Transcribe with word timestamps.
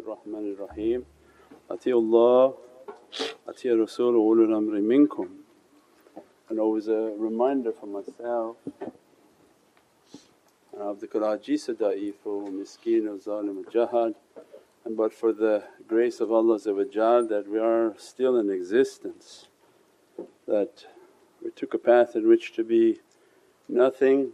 Bismillahir 0.00 0.56
Rahmanir 0.56 0.68
Rahim. 0.68 1.06
Atiullah, 1.68 2.54
Atiya 3.46 3.78
Rasul 3.78 4.14
ulul 4.14 4.48
amri 4.48 4.80
minkum. 4.82 5.28
And 6.48 6.58
always 6.58 6.88
a 6.88 7.12
reminder 7.18 7.72
for 7.72 7.86
myself 7.86 8.56
uh, 8.82 8.88
Abdukal 10.78 11.38
ajisa 11.38 11.74
da'ifu 11.76 12.48
miskeen 12.48 13.08
wa 13.08 13.16
zalim 13.18 13.64
jahad 13.66 14.14
and 14.84 14.96
but 14.96 15.12
for 15.12 15.32
the 15.32 15.64
grace 15.86 16.20
of 16.20 16.32
Allah 16.32 16.58
that 16.58 17.44
we 17.48 17.58
are 17.58 17.94
still 17.98 18.38
in 18.38 18.50
existence, 18.50 19.48
that 20.48 20.86
we 21.44 21.50
took 21.50 21.74
a 21.74 21.78
path 21.78 22.16
in 22.16 22.26
which 22.26 22.52
to 22.54 22.64
be 22.64 23.00
nothing 23.68 24.32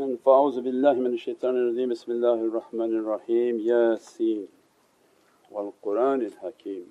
and 0.00 0.18
fa'awzu 0.24 0.60
billahi 0.66 1.00
min 1.06 1.16
shaitanir 1.16 1.64
rajeem 1.70 1.90
bismillahir 1.94 2.50
rahmanir 2.60 3.04
raheem 3.14 3.58
Yasin 3.70 4.46
wal 5.50 5.72
Qur'anil 5.84 6.36
hakeem 6.42 6.86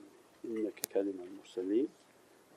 innaka 0.45 0.83
kalimal 0.93 1.31
mursaleen 1.37 1.87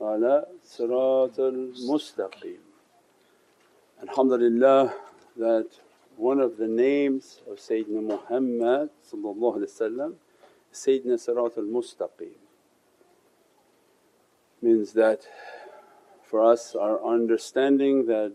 ala 0.00 0.46
siratal 0.64 1.62
mustaqim. 1.90 2.62
Alhamdulillah 4.02 4.92
that 5.36 5.68
one 6.16 6.40
of 6.40 6.56
the 6.56 6.66
names 6.66 7.40
of 7.50 7.58
Sayyidina 7.58 8.02
Muhammad 8.02 8.90
Sayyidina 10.72 11.16
Sirat 11.18 11.58
al-Mustaqim. 11.58 12.38
Means 14.62 14.92
that 14.92 15.26
for 16.22 16.44
us 16.44 16.74
our 16.74 17.02
understanding 17.04 18.06
that 18.06 18.32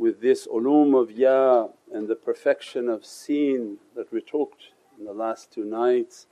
with 0.00 0.22
this 0.22 0.46
ulum 0.46 0.98
of 0.98 1.10
Ya 1.10 1.68
and 1.92 2.08
the 2.08 2.16
perfection 2.16 2.88
of 2.88 3.04
seen 3.04 3.76
that 3.94 4.10
we 4.10 4.22
talked 4.22 4.72
in 4.98 5.04
the 5.04 5.12
last 5.12 5.52
two 5.52 5.62
nights 5.62 6.26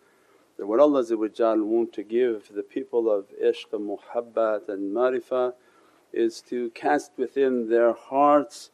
that 0.57 0.67
what 0.67 0.81
Allah 0.81 1.05
want 1.11 1.93
to 1.93 2.03
give 2.03 2.49
the 2.55 2.63
people 2.63 3.11
of 3.11 3.27
ishq 3.39 3.71
and 3.75 3.91
muhabbat 3.91 4.71
and 4.71 4.97
marifah 4.97 5.53
is 6.15 6.41
to 6.49 6.71
cast 6.71 7.13
within 7.19 7.69
their 7.69 7.93
hearts 7.93 8.71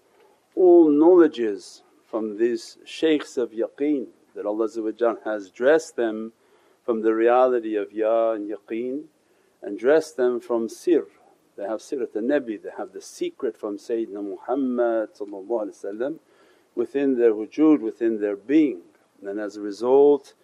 all 0.54 0.88
knowledges 0.88 1.82
from 2.08 2.38
these 2.38 2.78
shaykhs 2.84 3.36
of 3.36 3.50
yaqeen 3.50 4.06
that 4.36 4.46
Allah 4.46 4.68
has 5.24 5.50
dressed 5.50 5.96
them 5.96 6.32
from 6.84 7.02
the 7.02 7.14
reality 7.14 7.74
of 7.74 7.92
Ya 7.92 8.30
and 8.30 8.48
yaqeen 8.48 9.06
and 9.60 9.76
dressed 9.76 10.16
them 10.16 10.38
from 10.38 10.68
sir. 10.68 11.04
They 11.56 11.64
have 11.64 11.80
sirat 11.80 12.16
al-Nabi, 12.16 12.62
they 12.62 12.70
have 12.76 12.92
the 12.92 13.00
secret 13.00 13.56
from 13.56 13.78
Sayyidina 13.78 14.22
Muhammad 14.22 15.10
within 16.74 17.18
their 17.18 17.32
wujud, 17.32 17.80
within 17.80 18.20
their 18.20 18.36
being. 18.36 18.82
And 19.24 19.38
as 19.40 19.56
a 19.56 19.60
result 19.60 20.34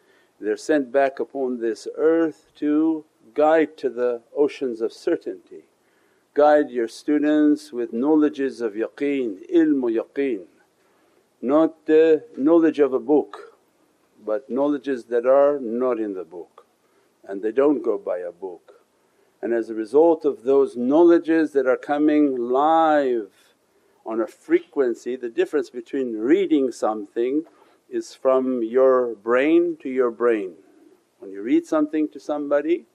they're 0.40 0.56
sent 0.56 0.90
back 0.90 1.20
upon 1.20 1.60
this 1.60 1.86
earth 1.96 2.46
to 2.56 3.04
guide 3.34 3.76
to 3.76 3.90
the 3.90 4.22
oceans 4.34 4.80
of 4.80 4.92
certainty. 4.92 5.64
Guide 6.32 6.70
your 6.70 6.88
students 6.88 7.72
with 7.72 7.92
knowledges 7.92 8.60
of 8.60 8.72
yaqeen, 8.72 9.50
ilmu 9.52 10.00
yaqeen, 10.00 10.46
not 11.42 11.86
the 11.86 12.24
knowledge 12.36 12.78
of 12.78 12.94
a 12.94 12.98
book 13.00 13.50
but 14.24 14.50
knowledges 14.50 15.04
that 15.04 15.26
are 15.26 15.58
not 15.58 15.98
in 15.98 16.14
the 16.14 16.24
book 16.24 16.66
and 17.26 17.42
they 17.42 17.52
don't 17.52 17.82
go 17.82 17.98
by 17.98 18.18
a 18.18 18.32
book. 18.32 18.69
And 19.42 19.52
as 19.54 19.70
a 19.70 19.74
result 19.74 20.24
of 20.24 20.42
those 20.42 20.76
knowledges 20.76 21.52
that 21.52 21.66
are 21.66 21.76
coming 21.76 22.36
live 22.36 23.30
on 24.04 24.20
a 24.20 24.26
frequency, 24.26 25.16
the 25.16 25.30
difference 25.30 25.70
between 25.70 26.16
reading 26.16 26.72
something 26.72 27.44
is 27.88 28.14
from 28.14 28.62
your 28.62 29.14
brain 29.14 29.76
to 29.82 29.88
your 29.88 30.10
brain. 30.10 30.54
When 31.18 31.32
you 31.32 31.42
read 31.42 31.66
something 31.66 32.08
to 32.08 32.20
somebody 32.20 32.86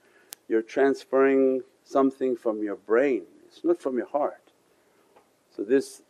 you're 0.47 0.61
transferring 0.61 1.61
something 1.83 2.35
from 2.35 2.61
your 2.61 2.75
brain, 2.75 3.23
it's 3.47 3.63
not 3.63 3.81
from 3.81 3.97
your 3.97 4.07
heart. 4.07 4.51
So 5.55 5.63
this 5.63 6.01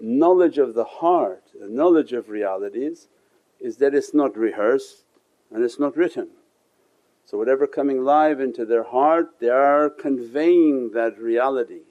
knowledge 0.00 0.58
of 0.58 0.74
the 0.74 0.84
heart, 0.84 1.44
the 1.58 1.68
knowledge 1.68 2.12
of 2.12 2.28
realities 2.28 3.08
is 3.58 3.76
that 3.78 3.94
it's 3.94 4.14
not 4.14 4.36
rehearsed 4.36 5.04
and 5.50 5.62
it's 5.62 5.78
not 5.78 5.96
written. 5.96 6.28
So 7.30 7.38
whatever 7.38 7.68
coming 7.68 8.02
live 8.02 8.40
into 8.40 8.64
their 8.64 8.82
heart 8.82 9.38
they 9.38 9.50
are 9.50 9.88
conveying 9.88 10.90
that 10.94 11.16
reality. 11.16 11.82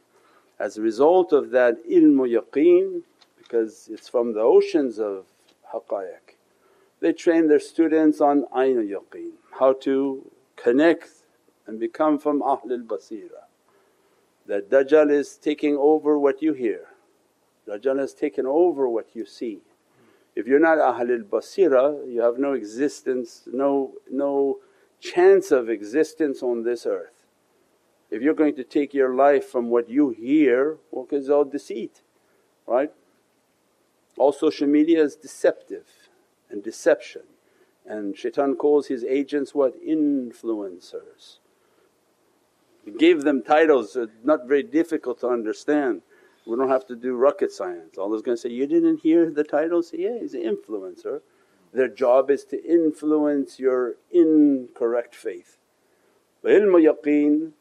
As 0.60 0.78
a 0.78 0.82
result 0.82 1.32
of 1.32 1.52
that 1.52 1.78
ilmu 1.90 2.28
yaqeen 2.28 3.04
because 3.38 3.88
it's 3.90 4.10
from 4.10 4.34
the 4.34 4.42
oceans 4.42 5.00
of 5.00 5.24
haqqaiq. 5.74 6.36
They 7.00 7.14
train 7.14 7.48
their 7.48 7.62
students 7.62 8.20
on 8.20 8.48
aynul 8.54 8.90
yaqeen, 8.90 9.32
how 9.58 9.72
to 9.84 10.30
connect 10.58 11.10
and 11.66 11.80
become 11.80 12.20
from 12.20 12.42
Ahlul 12.42 12.86
Basira. 12.86 13.46
That 14.46 14.70
Dajjal 14.70 15.10
is 15.10 15.38
taking 15.38 15.78
over 15.78 16.20
what 16.20 16.42
you 16.42 16.52
hear, 16.52 16.88
Dajjal 17.66 17.98
has 18.00 18.14
taken 18.14 18.46
over 18.46 18.90
what 18.90 19.16
you 19.16 19.26
see. 19.26 19.60
If 20.36 20.48
you're 20.48 20.60
not 20.60 20.80
Ahlul 20.80 21.24
Basira 21.24 22.12
you 22.12 22.20
have 22.20 22.38
no 22.38 22.52
existence, 22.52 23.44
no, 23.50 23.94
no 24.12 24.60
chance 25.00 25.52
of 25.52 25.70
existence 25.70 26.44
on 26.44 26.64
this 26.64 26.86
earth. 26.86 27.26
If 28.10 28.22
you're 28.22 28.34
going 28.34 28.56
to 28.56 28.64
take 28.64 28.94
your 28.94 29.14
life 29.14 29.46
from 29.46 29.70
what 29.70 29.90
you 29.90 30.10
hear, 30.10 30.78
well 30.92 31.08
it's 31.12 31.30
all 31.30 31.46
deceit, 31.46 32.02
right? 32.68 32.92
All 34.18 34.32
social 34.32 34.68
media 34.68 35.02
is 35.04 35.16
deceptive 35.16 35.86
and 36.50 36.64
deception 36.64 37.22
and 37.90 38.16
shaitan 38.16 38.56
calls 38.56 38.88
his 38.88 39.04
agents 39.04 39.54
what? 39.56 39.74
Influencers. 39.84 41.40
He 42.86 42.92
gave 42.92 43.24
them 43.24 43.44
titles 43.44 43.98
not 44.24 44.48
very 44.48 44.64
difficult 44.64 45.20
to 45.22 45.28
understand. 45.28 46.04
We 46.46 46.56
don't 46.56 46.70
have 46.70 46.88
to 46.88 46.96
do 46.96 47.16
rocket 47.16 47.52
science. 47.52 47.98
Allah's 47.98 48.22
going 48.22 48.38
to 48.38 48.42
say, 48.42 48.50
You 48.50 48.68
didn't 48.68 49.02
hear 49.02 49.30
the 49.30 49.44
title? 49.44 49.84
Say, 49.84 49.98
yeah, 50.00 50.20
he's 50.20 50.34
an 50.34 50.44
influencer. 50.44 51.22
Their 51.72 51.88
job 51.88 52.32
is 52.32 52.46
to 52.46 52.64
influence 52.64 53.60
your 53.60 53.96
incorrect 54.12 55.14
faith. 55.14 55.58
Ilmu 56.44 56.82
yaqeen 56.82 57.52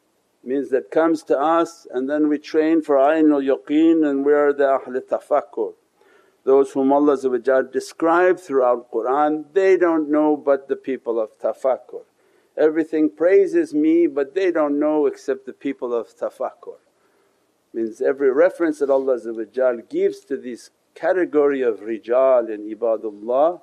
means 0.43 0.69
that 0.69 0.89
comes 0.89 1.21
to 1.23 1.37
us 1.37 1.85
and 1.91 2.09
then 2.09 2.27
we 2.27 2.39
train 2.39 2.81
for 2.81 2.95
aynul 2.95 3.43
yaqeen 3.43 4.09
and 4.09 4.25
we 4.25 4.33
are 4.33 4.53
the 4.53 4.67
ahl 4.67 4.93
tafakkur. 5.01 5.73
Those 6.43 6.71
whom 6.71 6.91
Allah 6.91 7.17
described 7.71 8.39
throughout 8.39 8.89
Qur'an, 8.91 9.45
they 9.53 9.77
don't 9.77 10.09
know 10.09 10.35
but 10.37 10.67
the 10.67 10.77
people 10.77 11.19
of 11.19 11.37
tafakkur. 11.39 12.05
Everything 12.57 13.09
praises 13.09 13.73
me 13.73 14.07
but 14.07 14.33
they 14.33 14.49
don't 14.51 14.79
know 14.79 15.05
except 15.05 15.45
the 15.45 15.53
people 15.53 15.93
of 15.93 16.07
tafakkur. 16.17 16.77
Means 17.73 18.01
every 18.01 18.31
reference 18.31 18.79
that 18.79 18.89
Allah 18.89 19.19
gives 19.87 20.21
to 20.21 20.37
this 20.37 20.71
category 20.95 21.61
of 21.61 21.81
rijal 21.81 22.49
in 22.49 22.73
ibadullah 22.75 23.61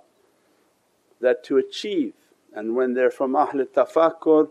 that 1.21 1.44
to 1.44 1.59
achieve. 1.59 2.15
And 2.53 2.75
when 2.75 2.94
they're 2.94 3.10
from 3.10 3.37
Ahl 3.37 3.53
tafakkur 3.53 4.49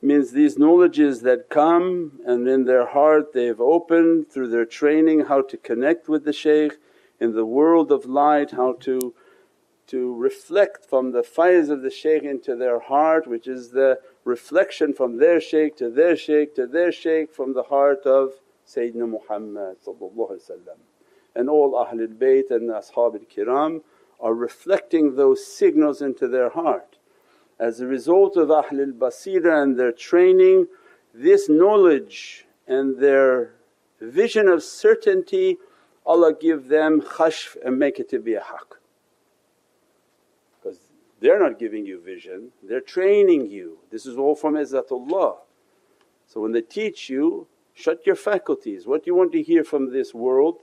means 0.00 0.30
these 0.30 0.58
knowledges 0.58 1.22
that 1.22 1.48
come 1.48 2.20
and 2.24 2.46
in 2.46 2.64
their 2.64 2.86
heart 2.86 3.32
they've 3.32 3.60
opened 3.60 4.30
through 4.30 4.48
their 4.48 4.64
training 4.64 5.20
how 5.26 5.42
to 5.42 5.56
connect 5.56 6.08
with 6.08 6.24
the 6.24 6.32
shaykh 6.32 6.74
in 7.18 7.34
the 7.34 7.44
world 7.44 7.90
of 7.90 8.06
light, 8.06 8.52
how 8.52 8.74
to, 8.74 9.12
to 9.88 10.14
reflect 10.14 10.86
from 10.88 11.10
the 11.10 11.22
faiz 11.22 11.68
of 11.68 11.82
the 11.82 11.90
shaykh 11.90 12.22
into 12.22 12.54
their 12.54 12.78
heart 12.78 13.26
which 13.26 13.48
is 13.48 13.70
the 13.70 13.98
reflection 14.24 14.92
from 14.92 15.18
their 15.18 15.40
shaykh 15.40 15.76
to 15.76 15.90
their 15.90 16.16
shaykh 16.16 16.54
to 16.54 16.66
their 16.66 16.92
shaykh 16.92 17.32
from 17.32 17.54
the 17.54 17.64
heart 17.64 18.06
of 18.06 18.34
Sayyidina 18.68 19.08
Muhammad 19.08 19.78
and 21.34 21.48
all 21.48 21.72
Ahlul 21.72 22.14
Bayt 22.14 22.50
and 22.50 22.70
Ashabil 22.70 23.26
Kiram 23.34 23.80
are 24.20 24.34
reflecting 24.34 25.16
those 25.16 25.46
signals 25.46 26.02
into 26.02 26.28
their 26.28 26.50
heart. 26.50 26.98
As 27.58 27.80
a 27.80 27.86
result 27.86 28.36
of 28.36 28.48
Ahlul 28.48 28.92
Basira 28.92 29.62
and 29.62 29.78
their 29.78 29.92
training 29.92 30.66
this 31.12 31.48
knowledge 31.48 32.46
and 32.66 32.98
their 32.98 33.54
vision 34.00 34.48
of 34.48 34.62
certainty 34.62 35.58
Allah 36.06 36.32
give 36.32 36.68
them 36.68 37.00
khashf 37.00 37.56
and 37.64 37.78
make 37.78 37.98
it 37.98 38.08
to 38.10 38.18
be 38.18 38.34
a 38.34 38.40
haqq. 38.40 38.76
Because 40.62 40.78
they're 41.20 41.40
not 41.40 41.58
giving 41.58 41.84
you 41.84 42.00
vision, 42.00 42.52
they're 42.62 42.80
training 42.80 43.50
you. 43.50 43.78
This 43.90 44.06
is 44.06 44.16
all 44.16 44.34
from 44.34 44.54
Izzatullah. 44.54 45.38
So 46.26 46.40
when 46.40 46.52
they 46.52 46.62
teach 46.62 47.10
you 47.10 47.48
Shut 47.78 48.04
your 48.04 48.16
faculties. 48.16 48.88
What 48.88 49.04
do 49.04 49.08
you 49.08 49.14
want 49.14 49.30
to 49.30 49.40
hear 49.40 49.62
from 49.62 49.92
this 49.92 50.12
world? 50.12 50.62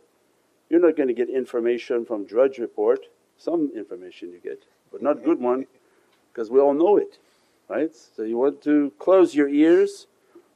You're 0.69 0.81
not 0.81 0.97
going 0.97 1.07
to 1.07 1.13
get 1.13 1.29
information 1.29 2.03
from 2.03 2.25
Drudge 2.25 2.57
Report, 2.57 3.05
some 3.37 3.71
information 3.75 4.31
you 4.31 4.39
get, 4.39 4.63
but 4.91 5.01
not 5.01 5.23
good 5.23 5.39
one 5.39 5.65
because 6.31 6.49
we 6.49 6.59
all 6.59 6.73
know 6.73 6.97
it, 6.97 7.17
right? 7.69 7.95
So 7.95 8.23
you 8.23 8.37
want 8.37 8.61
to 8.63 8.91
close 8.99 9.35
your 9.35 9.49
ears, 9.49 10.07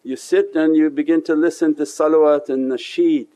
you 0.04 0.16
sit 0.16 0.56
and 0.56 0.76
you 0.76 0.90
begin 0.90 1.24
to 1.24 1.36
listen 1.36 1.76
to 1.76 1.84
salawat 1.84 2.50
and 2.50 2.72
nasheed 2.72 3.28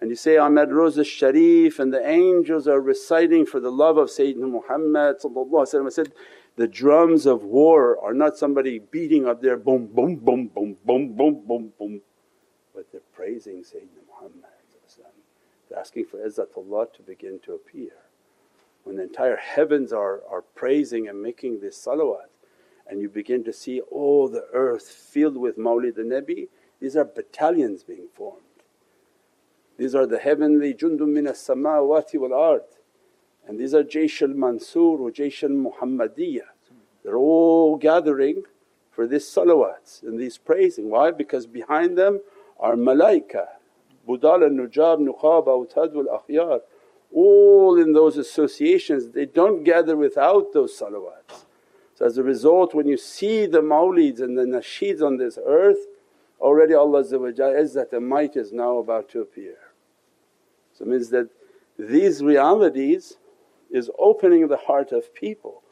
and 0.00 0.10
you 0.10 0.16
say, 0.16 0.36
at 0.36 0.68
Rawza 0.68 1.04
Sharif 1.04 1.78
and 1.78 1.92
the 1.92 2.06
angels 2.06 2.68
are 2.68 2.80
reciting 2.80 3.44
for 3.44 3.58
the 3.58 3.72
love 3.72 3.96
of 3.96 4.08
Sayyidina 4.08 4.48
Muhammad 4.48 5.16
I 5.16 5.88
said, 5.90 6.12
the 6.56 6.68
drums 6.68 7.26
of 7.26 7.42
war 7.42 7.98
are 8.02 8.14
not 8.14 8.36
somebody 8.36 8.78
beating 8.78 9.26
up 9.26 9.42
there 9.42 9.56
boom, 9.56 9.86
boom, 9.86 10.16
boom, 10.16 10.50
boom, 10.54 10.76
boom, 10.84 11.16
boom, 11.16 11.42
boom, 11.46 11.72
boom, 11.78 12.00
but 12.74 12.90
they're 12.92 13.00
praising 13.12 13.62
Sayyidina 13.62 14.06
Muhammad. 14.08 14.44
They're 15.68 15.78
asking 15.78 16.06
for 16.06 16.18
Izzatullah 16.18 16.94
to 16.94 17.02
begin 17.02 17.40
to 17.44 17.54
appear. 17.54 17.90
When 18.84 18.96
the 18.96 19.02
entire 19.02 19.36
heavens 19.36 19.92
are, 19.92 20.22
are 20.30 20.42
praising 20.54 21.08
and 21.08 21.22
making 21.22 21.60
this 21.60 21.84
salawat, 21.84 22.28
and 22.86 23.00
you 23.00 23.08
begin 23.08 23.44
to 23.44 23.52
see 23.52 23.80
all 23.80 24.28
the 24.28 24.46
earth 24.52 24.88
filled 24.88 25.36
with 25.36 25.58
Mawlid 25.58 25.96
the 25.96 26.02
Nabi, 26.02 26.48
these 26.80 26.96
are 26.96 27.04
battalions 27.04 27.84
being 27.84 28.08
formed. 28.14 28.42
These 29.76 29.94
are 29.94 30.06
the 30.06 30.18
heavenly 30.18 30.74
jundum 30.74 31.14
min 31.14 31.26
as-samawati 31.26 32.18
wal 32.18 32.34
ard 32.34 32.62
and 33.48 33.58
these 33.58 33.74
are 33.74 33.82
Jaysh 33.82 34.20
al-Mansur 34.20 34.98
wa 34.98 35.08
Jaysh 35.08 35.42
al-Muhammadiyah. 35.42 36.50
They're 37.02 37.16
all 37.16 37.76
gathering 37.76 38.42
for 38.90 39.06
this 39.06 39.34
salawats 39.34 40.02
and 40.02 40.20
these 40.20 40.36
praising. 40.36 40.90
Why? 40.90 41.10
Because 41.10 41.46
behind 41.46 41.96
them 41.96 42.20
are 42.60 42.74
malaika, 42.74 43.46
Budal 44.06 44.42
al-Nujab, 44.42 45.00
Nuqab, 45.00 45.46
Awtad 45.46 45.94
wal 45.94 46.20
Akhyar. 46.20 46.60
All 47.12 47.80
in 47.80 47.92
those 47.92 48.16
associations 48.16 49.10
they 49.10 49.26
don't 49.26 49.64
gather 49.64 49.96
without 49.96 50.52
those 50.52 50.78
salawats. 50.78 51.44
So 51.94 52.06
as 52.06 52.18
a 52.18 52.22
result 52.22 52.74
when 52.74 52.86
you 52.86 52.96
see 52.96 53.46
the 53.46 53.60
mawlids 53.60 54.20
and 54.20 54.38
the 54.38 54.42
nasheeds 54.42 55.02
on 55.02 55.16
this 55.16 55.38
earth 55.44 55.86
already 56.40 56.74
Allah 56.74 57.02
Izzat 57.02 57.92
and 57.92 58.08
might 58.08 58.36
is 58.36 58.52
now 58.52 58.78
about 58.78 59.08
to 59.10 59.20
appear. 59.20 59.56
So 60.74 60.84
it 60.84 60.88
means 60.88 61.10
that 61.10 61.28
these 61.78 62.22
realities 62.22 63.16
is 63.70 63.90
opening 63.98 64.48
the 64.48 64.56
heart 64.56 64.92
of 64.92 65.14
people. 65.14 65.62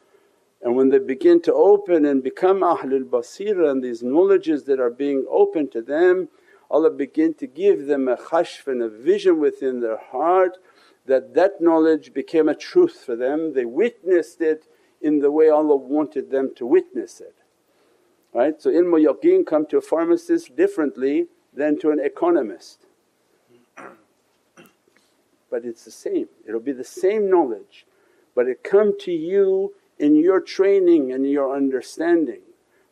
And 0.62 0.74
when 0.76 0.88
they 0.88 0.98
begin 0.98 1.40
to 1.42 1.52
open 1.52 2.04
and 2.04 2.22
become 2.22 2.60
Ahlul 2.60 3.04
Basira 3.04 3.70
and 3.70 3.82
these 3.82 4.02
knowledges 4.02 4.64
that 4.64 4.80
are 4.80 4.90
being 4.90 5.26
opened 5.30 5.70
to 5.72 5.82
them, 5.82 6.28
Allah 6.70 6.90
begin 6.90 7.34
to 7.34 7.46
give 7.46 7.86
them 7.86 8.08
a 8.08 8.16
khashf 8.16 8.66
and 8.66 8.82
a 8.82 8.88
vision 8.88 9.38
within 9.38 9.80
their 9.80 9.98
heart 9.98 10.58
that 11.06 11.34
that 11.34 11.60
knowledge 11.60 12.12
became 12.12 12.48
a 12.48 12.54
truth 12.54 13.02
for 13.04 13.16
them. 13.16 13.54
They 13.54 13.64
witnessed 13.64 14.40
it 14.40 14.66
in 15.00 15.20
the 15.20 15.30
way 15.30 15.48
Allah 15.48 15.76
wanted 15.76 16.30
them 16.30 16.52
to 16.56 16.66
witness 16.66 17.20
it. 17.20 17.34
Right? 18.32 18.60
So 18.60 18.70
ilmu 18.70 19.06
yaqeen 19.06 19.46
come 19.46 19.66
to 19.66 19.78
a 19.78 19.80
pharmacist 19.80 20.56
differently 20.56 21.26
than 21.52 21.78
to 21.80 21.90
an 21.90 22.00
economist 22.00 22.86
but 25.50 25.64
it's 25.64 25.84
the 25.84 25.90
same. 25.90 26.28
It'll 26.46 26.60
be 26.60 26.72
the 26.72 26.84
same 26.84 27.30
knowledge 27.30 27.86
but 28.34 28.46
it 28.46 28.62
come 28.62 28.98
to 29.00 29.10
you 29.12 29.72
in 29.98 30.14
your 30.14 30.40
training 30.40 31.12
and 31.12 31.28
your 31.28 31.56
understanding. 31.56 32.42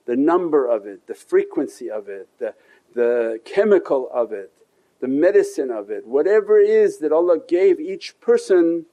The 0.07 0.17
number 0.17 0.67
of 0.67 0.87
it, 0.87 1.07
the 1.07 1.15
frequency 1.15 1.91
of 1.91 2.09
it, 2.09 2.29
the, 2.39 2.55
the 2.95 3.41
chemical 3.45 4.09
of 4.11 4.33
it, 4.33 4.51
the 5.01 5.09
medicine 5.09 5.71
of 5.71 5.91
it, 5.91 6.07
whatever 6.07 6.59
it 6.59 6.71
is 6.71 6.99
that 6.99 7.13
Allah 7.13 7.39
gave 7.47 7.81
each 7.81 8.19
person 8.21 8.87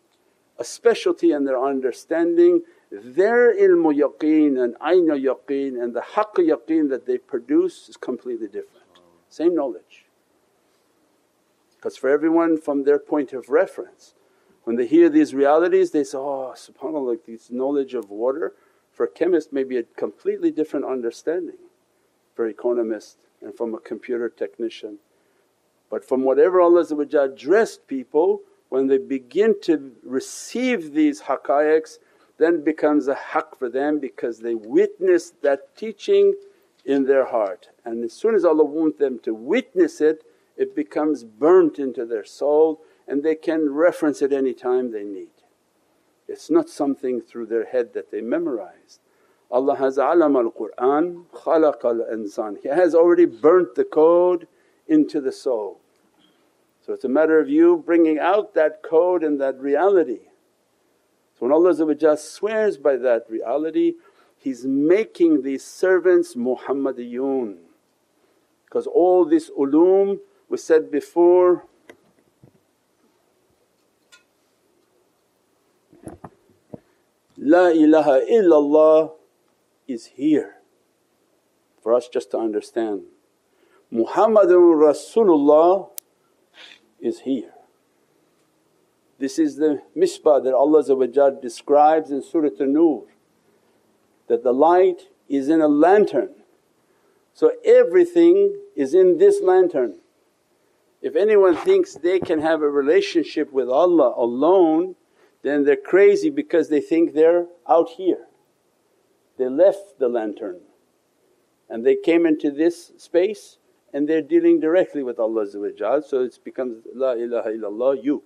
a 0.57 0.63
specialty 0.63 1.31
in 1.31 1.45
their 1.45 1.61
understanding, 1.61 2.61
their 2.91 3.55
ilmu 3.55 3.93
yaqeen 3.97 4.61
and 4.61 4.75
ayna 4.75 5.17
yaqeen 5.17 5.81
and 5.81 5.93
the 5.93 6.01
haqq 6.01 6.35
yaqeen 6.35 6.89
that 6.89 7.05
they 7.05 7.17
produce 7.17 7.87
is 7.87 7.97
completely 7.97 8.47
different. 8.47 8.85
Same 9.29 9.55
knowledge. 9.55 10.05
Because 11.75 11.97
for 11.97 12.09
everyone 12.09 12.57
from 12.59 12.83
their 12.83 12.99
point 12.99 13.33
of 13.33 13.49
reference, 13.49 14.13
when 14.65 14.75
they 14.75 14.85
hear 14.85 15.09
these 15.09 15.33
realities 15.33 15.91
they 15.91 16.03
say, 16.03 16.17
oh 16.17 16.53
subhanAllah 16.55 17.07
like 17.07 17.25
this 17.25 17.49
knowledge 17.49 17.93
of 17.93 18.09
water 18.09 18.53
for 18.91 19.05
a 19.05 19.09
chemist 19.09 19.53
may 19.53 19.63
be 19.63 19.77
a 19.77 19.83
completely 19.83 20.51
different 20.51 20.85
understanding 20.85 21.57
for 22.35 22.47
economist 22.47 23.17
and 23.41 23.55
from 23.55 23.73
a 23.73 23.79
computer 23.79 24.29
technician. 24.29 24.99
But 25.91 26.05
from 26.05 26.23
whatever 26.23 26.61
Allah 26.61 26.85
dressed 27.35 27.85
people 27.85 28.41
when 28.69 28.87
they 28.87 28.97
begin 28.97 29.55
to 29.63 29.91
receive 30.03 30.93
these 30.93 31.23
haqqaiqs 31.23 31.99
then 32.37 32.63
becomes 32.63 33.07
a 33.07 33.13
haqq 33.13 33.57
for 33.59 33.69
them 33.69 33.99
because 33.99 34.39
they 34.39 34.55
witness 34.55 35.33
that 35.43 35.75
teaching 35.75 36.33
in 36.85 37.03
their 37.03 37.25
heart 37.25 37.69
and 37.85 38.03
as 38.03 38.13
soon 38.13 38.33
as 38.33 38.45
Allah 38.45 38.63
wants 38.63 38.97
them 38.97 39.19
to 39.19 39.33
witness 39.33 40.01
it, 40.01 40.23
it 40.57 40.75
becomes 40.75 41.23
burnt 41.25 41.77
into 41.77 42.05
their 42.05 42.23
soul 42.23 42.81
and 43.07 43.21
they 43.21 43.35
can 43.35 43.71
reference 43.73 44.21
it 44.21 44.31
any 44.31 44.53
time 44.53 44.91
they 44.91 45.03
need. 45.03 45.29
It's 46.27 46.49
not 46.49 46.69
something 46.69 47.19
through 47.19 47.47
their 47.47 47.65
head 47.65 47.93
that 47.93 48.11
they 48.11 48.21
memorized. 48.21 49.01
Allah 49.51 49.75
has 49.75 49.97
alam 49.97 50.37
al 50.37 50.51
Qur'an, 50.51 51.25
khalaq 51.33 51.83
al 51.83 52.05
insan. 52.09 52.57
He 52.63 52.69
has 52.69 52.95
already 52.95 53.25
burnt 53.25 53.75
the 53.75 53.83
code 53.83 54.47
into 54.91 55.21
the 55.21 55.31
soul. 55.31 55.79
So 56.85 56.93
it's 56.93 57.05
a 57.05 57.09
matter 57.09 57.39
of 57.39 57.49
you 57.49 57.81
bringing 57.85 58.19
out 58.19 58.53
that 58.55 58.83
code 58.83 59.23
and 59.23 59.39
that 59.39 59.59
reality. 59.59 60.19
So 61.39 61.45
when 61.45 61.51
Allah 61.51 62.17
swears 62.17 62.77
by 62.77 62.97
that 62.97 63.25
reality, 63.29 63.93
He's 64.37 64.65
making 64.65 65.43
these 65.43 65.63
servants 65.63 66.35
Muhammadiyun 66.35 67.57
because 68.65 68.87
all 68.87 69.23
this 69.25 69.51
ulum 69.51 70.19
was 70.49 70.63
said 70.63 70.89
before 70.89 71.65
La 77.37 77.67
ilaha 77.67 78.21
illallah 78.29 79.11
is 79.87 80.05
here 80.15 80.55
for 81.81 81.93
us 81.93 82.07
just 82.07 82.31
to 82.31 82.37
understand. 82.37 83.03
Muhammadun 83.93 84.79
Rasulullah 84.79 85.89
is 86.99 87.21
here. 87.21 87.51
This 89.19 89.37
is 89.37 89.57
the 89.57 89.81
misbah 89.95 90.43
that 90.43 90.53
Allah 90.53 91.31
describes 91.41 92.11
in 92.11 92.23
Surat 92.23 92.59
An-Nur 92.59 93.05
that 94.27 94.43
the 94.43 94.53
light 94.53 95.09
is 95.27 95.49
in 95.49 95.61
a 95.61 95.67
lantern. 95.67 96.29
So 97.33 97.51
everything 97.65 98.55
is 98.75 98.93
in 98.93 99.17
this 99.17 99.41
lantern. 99.41 99.97
If 101.01 101.15
anyone 101.15 101.55
thinks 101.55 101.95
they 101.95 102.19
can 102.19 102.41
have 102.41 102.61
a 102.61 102.69
relationship 102.69 103.51
with 103.51 103.69
Allah 103.69 104.13
alone 104.15 104.95
then 105.41 105.63
they're 105.63 105.75
crazy 105.75 106.29
because 106.29 106.69
they 106.69 106.81
think 106.81 107.13
they're 107.13 107.47
out 107.67 107.89
here. 107.89 108.27
They 109.37 109.47
left 109.47 109.97
the 109.99 110.07
lantern 110.07 110.61
and 111.69 111.85
they 111.85 111.95
came 111.95 112.25
into 112.25 112.51
this 112.51 112.91
space 112.97 113.57
and 113.93 114.07
they're 114.07 114.21
dealing 114.21 114.59
directly 114.59 115.03
with 115.03 115.19
Allah 115.19 115.45
so 115.47 116.23
it 116.23 116.39
becomes, 116.43 116.83
La 116.93 117.11
ilaha 117.11 117.49
illallah 117.49 118.03
you. 118.03 118.23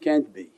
Can't 0.00 0.32
be. 0.32 0.50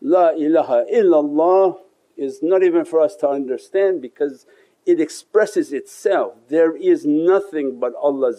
La 0.00 0.30
ilaha 0.30 0.84
illallah 0.92 1.78
is 2.16 2.42
not 2.42 2.62
even 2.62 2.84
for 2.84 3.00
us 3.00 3.16
to 3.16 3.28
understand 3.28 4.00
because 4.00 4.46
it 4.84 5.00
expresses 5.00 5.72
itself. 5.72 6.34
There 6.48 6.76
is 6.76 7.04
nothing 7.04 7.80
but 7.80 7.94
Allah 7.94 8.32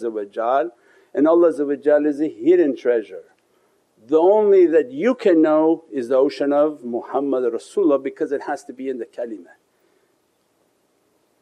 and 1.14 1.28
Allah 1.28 1.48
is 1.48 2.20
a 2.20 2.28
hidden 2.28 2.76
treasure 2.76 3.24
the 4.06 4.18
only 4.18 4.66
that 4.66 4.90
you 4.90 5.14
can 5.14 5.42
know 5.42 5.84
is 5.92 6.08
the 6.08 6.16
ocean 6.16 6.52
of 6.52 6.84
Muhammad 6.84 7.52
Rasulullah 7.52 8.02
because 8.02 8.32
it 8.32 8.42
has 8.42 8.64
to 8.64 8.72
be 8.72 8.88
in 8.88 8.98
the 8.98 9.06
kalima. 9.06 9.56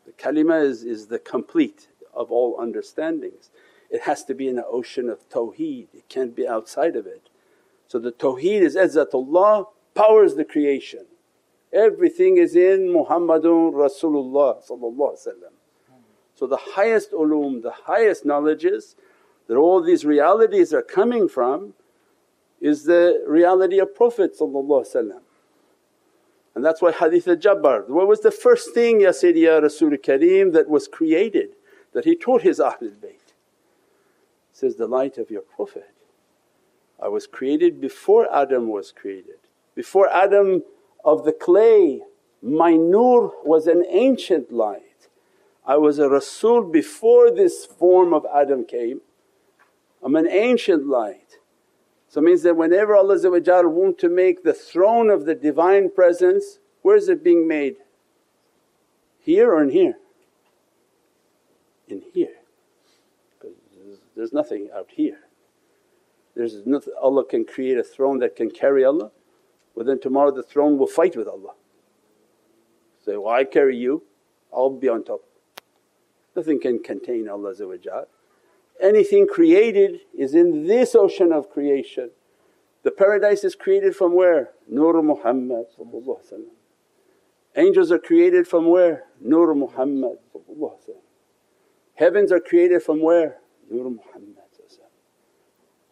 The 0.04 0.12
kalima 0.12 0.62
is, 0.62 0.82
is 0.82 1.06
the 1.06 1.18
complete 1.18 1.88
of 2.16 2.30
all 2.30 2.58
understandings. 2.61 3.50
It 3.90 4.02
has 4.02 4.25
to 4.25 4.35
be 4.35 4.49
in 4.49 4.56
the 4.56 4.66
ocean 4.66 5.08
of 5.08 5.28
tawheed, 5.28 5.88
it 5.94 6.08
can't 6.08 6.35
be 6.35 6.46
outside 6.46 6.96
of 6.96 7.06
it. 7.06 7.28
So 7.88 7.99
the 7.99 8.12
tawheed 8.12 8.62
is 8.62 8.76
izzatullah 8.76 9.66
powers 9.94 10.35
the 10.35 10.44
creation. 10.44 11.06
Everything 11.73 12.37
is 12.37 12.56
in 12.56 12.88
Muhammadun 12.88 13.73
Rasulullah 13.73 14.62
So 16.35 16.46
the 16.46 16.56
highest 16.56 17.12
ulum, 17.12 17.62
the 17.62 17.70
highest 17.70 18.25
knowledges 18.25 18.96
that 19.46 19.56
all 19.56 19.82
these 19.82 20.04
realities 20.04 20.73
are 20.73 20.82
coming 20.82 21.28
from 21.28 21.75
is 22.61 22.85
the 22.85 23.23
reality 23.26 23.78
of 23.78 23.94
Prophet 23.94 24.37
and 26.56 26.64
that's 26.64 26.80
why 26.80 26.90
Hadith 26.90 27.28
al-Jabir, 27.28 27.87
what 27.90 28.08
was 28.08 28.20
the 28.20 28.30
first 28.30 28.73
thing 28.73 29.02
Ya 29.02 29.11
Sayyidi 29.11 29.42
Ya 29.42 29.58
Rasul 29.58 29.90
Kareem 29.90 30.54
that 30.54 30.70
was 30.70 30.88
created 30.88 31.50
that 31.96 32.04
he 32.04 32.14
taught 32.14 32.42
his 32.42 32.58
Ahlul 32.58 32.98
Bayt? 32.98 33.32
Says, 34.52 34.76
the 34.76 34.86
light 34.86 35.16
of 35.16 35.30
your 35.30 35.40
Prophet. 35.40 35.94
I 37.02 37.08
was 37.08 37.26
created 37.26 37.80
before 37.80 38.30
Adam 38.30 38.68
was 38.68 38.92
created. 38.92 39.38
Before 39.74 40.06
Adam 40.10 40.62
of 41.02 41.24
the 41.24 41.32
clay, 41.32 42.02
my 42.42 42.74
nur 42.74 43.32
was 43.42 43.66
an 43.66 43.82
ancient 43.88 44.52
light. 44.52 45.08
I 45.64 45.78
was 45.78 45.98
a 45.98 46.10
Rasul 46.10 46.64
before 46.64 47.30
this 47.30 47.64
form 47.64 48.12
of 48.12 48.26
Adam 48.30 48.66
came 48.66 49.00
I'm 50.04 50.16
an 50.16 50.28
ancient 50.28 50.86
light. 50.86 51.38
So 52.08 52.20
it 52.20 52.24
means 52.24 52.42
that 52.42 52.58
whenever 52.58 52.94
Allah 52.94 53.18
want 53.70 53.98
to 54.00 54.10
make 54.10 54.44
the 54.44 54.52
throne 54.52 55.08
of 55.08 55.24
the 55.24 55.34
Divine 55.34 55.88
Presence, 55.88 56.58
where 56.82 56.96
is 56.96 57.08
it 57.08 57.24
being 57.24 57.48
made? 57.48 57.76
Here 59.18 59.50
or 59.50 59.62
in 59.62 59.70
here? 59.70 59.96
In 61.88 62.02
here 62.12 62.36
because 63.38 63.56
there's 64.16 64.32
nothing 64.32 64.68
out 64.74 64.88
here. 64.90 65.20
There's 66.34 66.66
nothing, 66.66 66.92
Allah 67.00 67.24
can 67.24 67.44
create 67.44 67.78
a 67.78 67.82
throne 67.82 68.18
that 68.18 68.36
can 68.36 68.50
carry 68.50 68.84
Allah, 68.84 69.10
well 69.74 69.86
then 69.86 70.00
tomorrow 70.00 70.30
the 70.30 70.42
throne 70.42 70.78
will 70.78 70.86
fight 70.86 71.16
with 71.16 71.28
Allah. 71.28 71.54
Say, 73.04 73.16
well 73.16 73.32
I 73.32 73.44
carry 73.44 73.76
you, 73.76 74.02
I'll 74.52 74.70
be 74.70 74.88
on 74.88 75.04
top. 75.04 75.20
Nothing 76.34 76.60
can 76.60 76.82
contain 76.82 77.28
Allah 77.28 77.54
Anything 78.80 79.26
created 79.26 80.00
is 80.12 80.34
in 80.34 80.66
this 80.66 80.94
ocean 80.94 81.32
of 81.32 81.50
creation. 81.50 82.10
The 82.82 82.90
paradise 82.90 83.42
is 83.42 83.54
created 83.54 83.96
from 83.96 84.14
where? 84.14 84.50
Nur 84.68 85.00
Muhammad 85.02 85.66
Angels 87.56 87.90
are 87.90 87.98
created 87.98 88.46
from 88.46 88.66
where? 88.66 89.04
Nur 89.18 89.54
Muhammad 89.54 90.18
Heavens 91.96 92.30
are 92.30 92.40
created 92.40 92.82
from 92.82 93.00
where? 93.00 93.38
Nur 93.70 93.90
Muhammad 93.90 94.36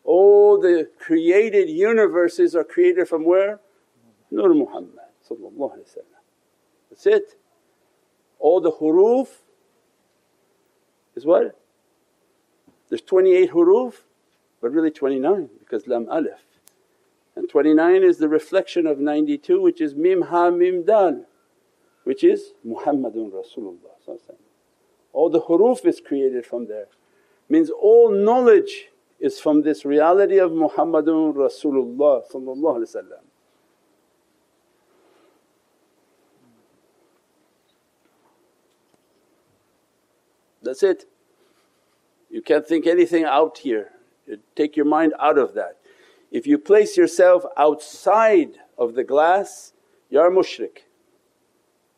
All 0.04 0.60
the 0.60 0.90
created 0.98 1.68
universes 1.70 2.54
are 2.54 2.64
created 2.64 3.08
from 3.08 3.24
where? 3.24 3.60
Nur 4.30 4.52
Muhammad 4.54 4.98
That's 6.90 7.06
it. 7.06 7.36
All 8.38 8.60
the 8.60 8.72
huruf 8.72 9.28
is 11.16 11.24
what? 11.24 11.58
There's 12.90 13.02
28 13.02 13.50
huruf 13.50 13.94
but 14.60 14.72
really 14.72 14.90
29 14.90 15.48
because 15.58 15.86
lam 15.86 16.06
alif. 16.10 16.40
And 17.36 17.48
29 17.48 18.02
is 18.02 18.18
the 18.18 18.28
reflection 18.28 18.86
of 18.86 18.98
92 18.98 19.60
which 19.60 19.80
is 19.80 19.94
mim 19.94 20.20
ha 20.22 20.50
mim 20.50 20.84
dal 20.84 21.24
which 22.04 22.22
is 22.22 22.52
Muhammadun 22.66 23.32
Rasulullah 23.32 23.96
All 25.14 25.30
the 25.30 25.40
huruf 25.40 25.86
is 25.86 26.00
created 26.00 26.44
from 26.44 26.66
there. 26.66 26.88
Means 27.48 27.70
all 27.70 28.10
knowledge 28.10 28.88
is 29.20 29.40
from 29.40 29.62
this 29.62 29.84
reality 29.84 30.38
of 30.38 30.50
Muhammadun 30.50 31.34
Rasulullah 31.34 32.22
That's 40.62 40.82
it. 40.82 41.04
You 42.30 42.42
can't 42.42 42.66
think 42.66 42.86
anything 42.86 43.24
out 43.24 43.58
here, 43.58 43.92
you 44.26 44.40
take 44.56 44.76
your 44.76 44.86
mind 44.86 45.14
out 45.20 45.38
of 45.38 45.54
that. 45.54 45.76
If 46.32 46.46
you 46.46 46.58
place 46.58 46.96
yourself 46.96 47.44
outside 47.56 48.58
of 48.76 48.94
the 48.94 49.04
glass, 49.04 49.72
you 50.10 50.18
are 50.18 50.30
mushrik. 50.30 50.78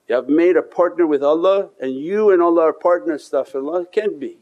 You 0.08 0.14
have 0.14 0.28
made 0.28 0.56
a 0.56 0.62
partner 0.62 1.06
with 1.06 1.22
Allah 1.22 1.70
and 1.80 1.94
you 1.94 2.30
and 2.30 2.40
Allah 2.40 2.68
are 2.68 2.72
partners, 2.72 3.28
astaghfirullah, 3.28 3.90
can't 3.90 4.20
be. 4.20 4.38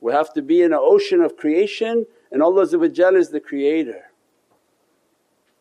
We 0.00 0.12
have 0.12 0.32
to 0.34 0.42
be 0.42 0.62
in 0.62 0.72
an 0.72 0.78
ocean 0.80 1.22
of 1.22 1.36
creation 1.36 2.06
and 2.30 2.42
Allah 2.42 2.62
is 2.62 2.70
the 3.30 3.42
creator. 3.44 4.10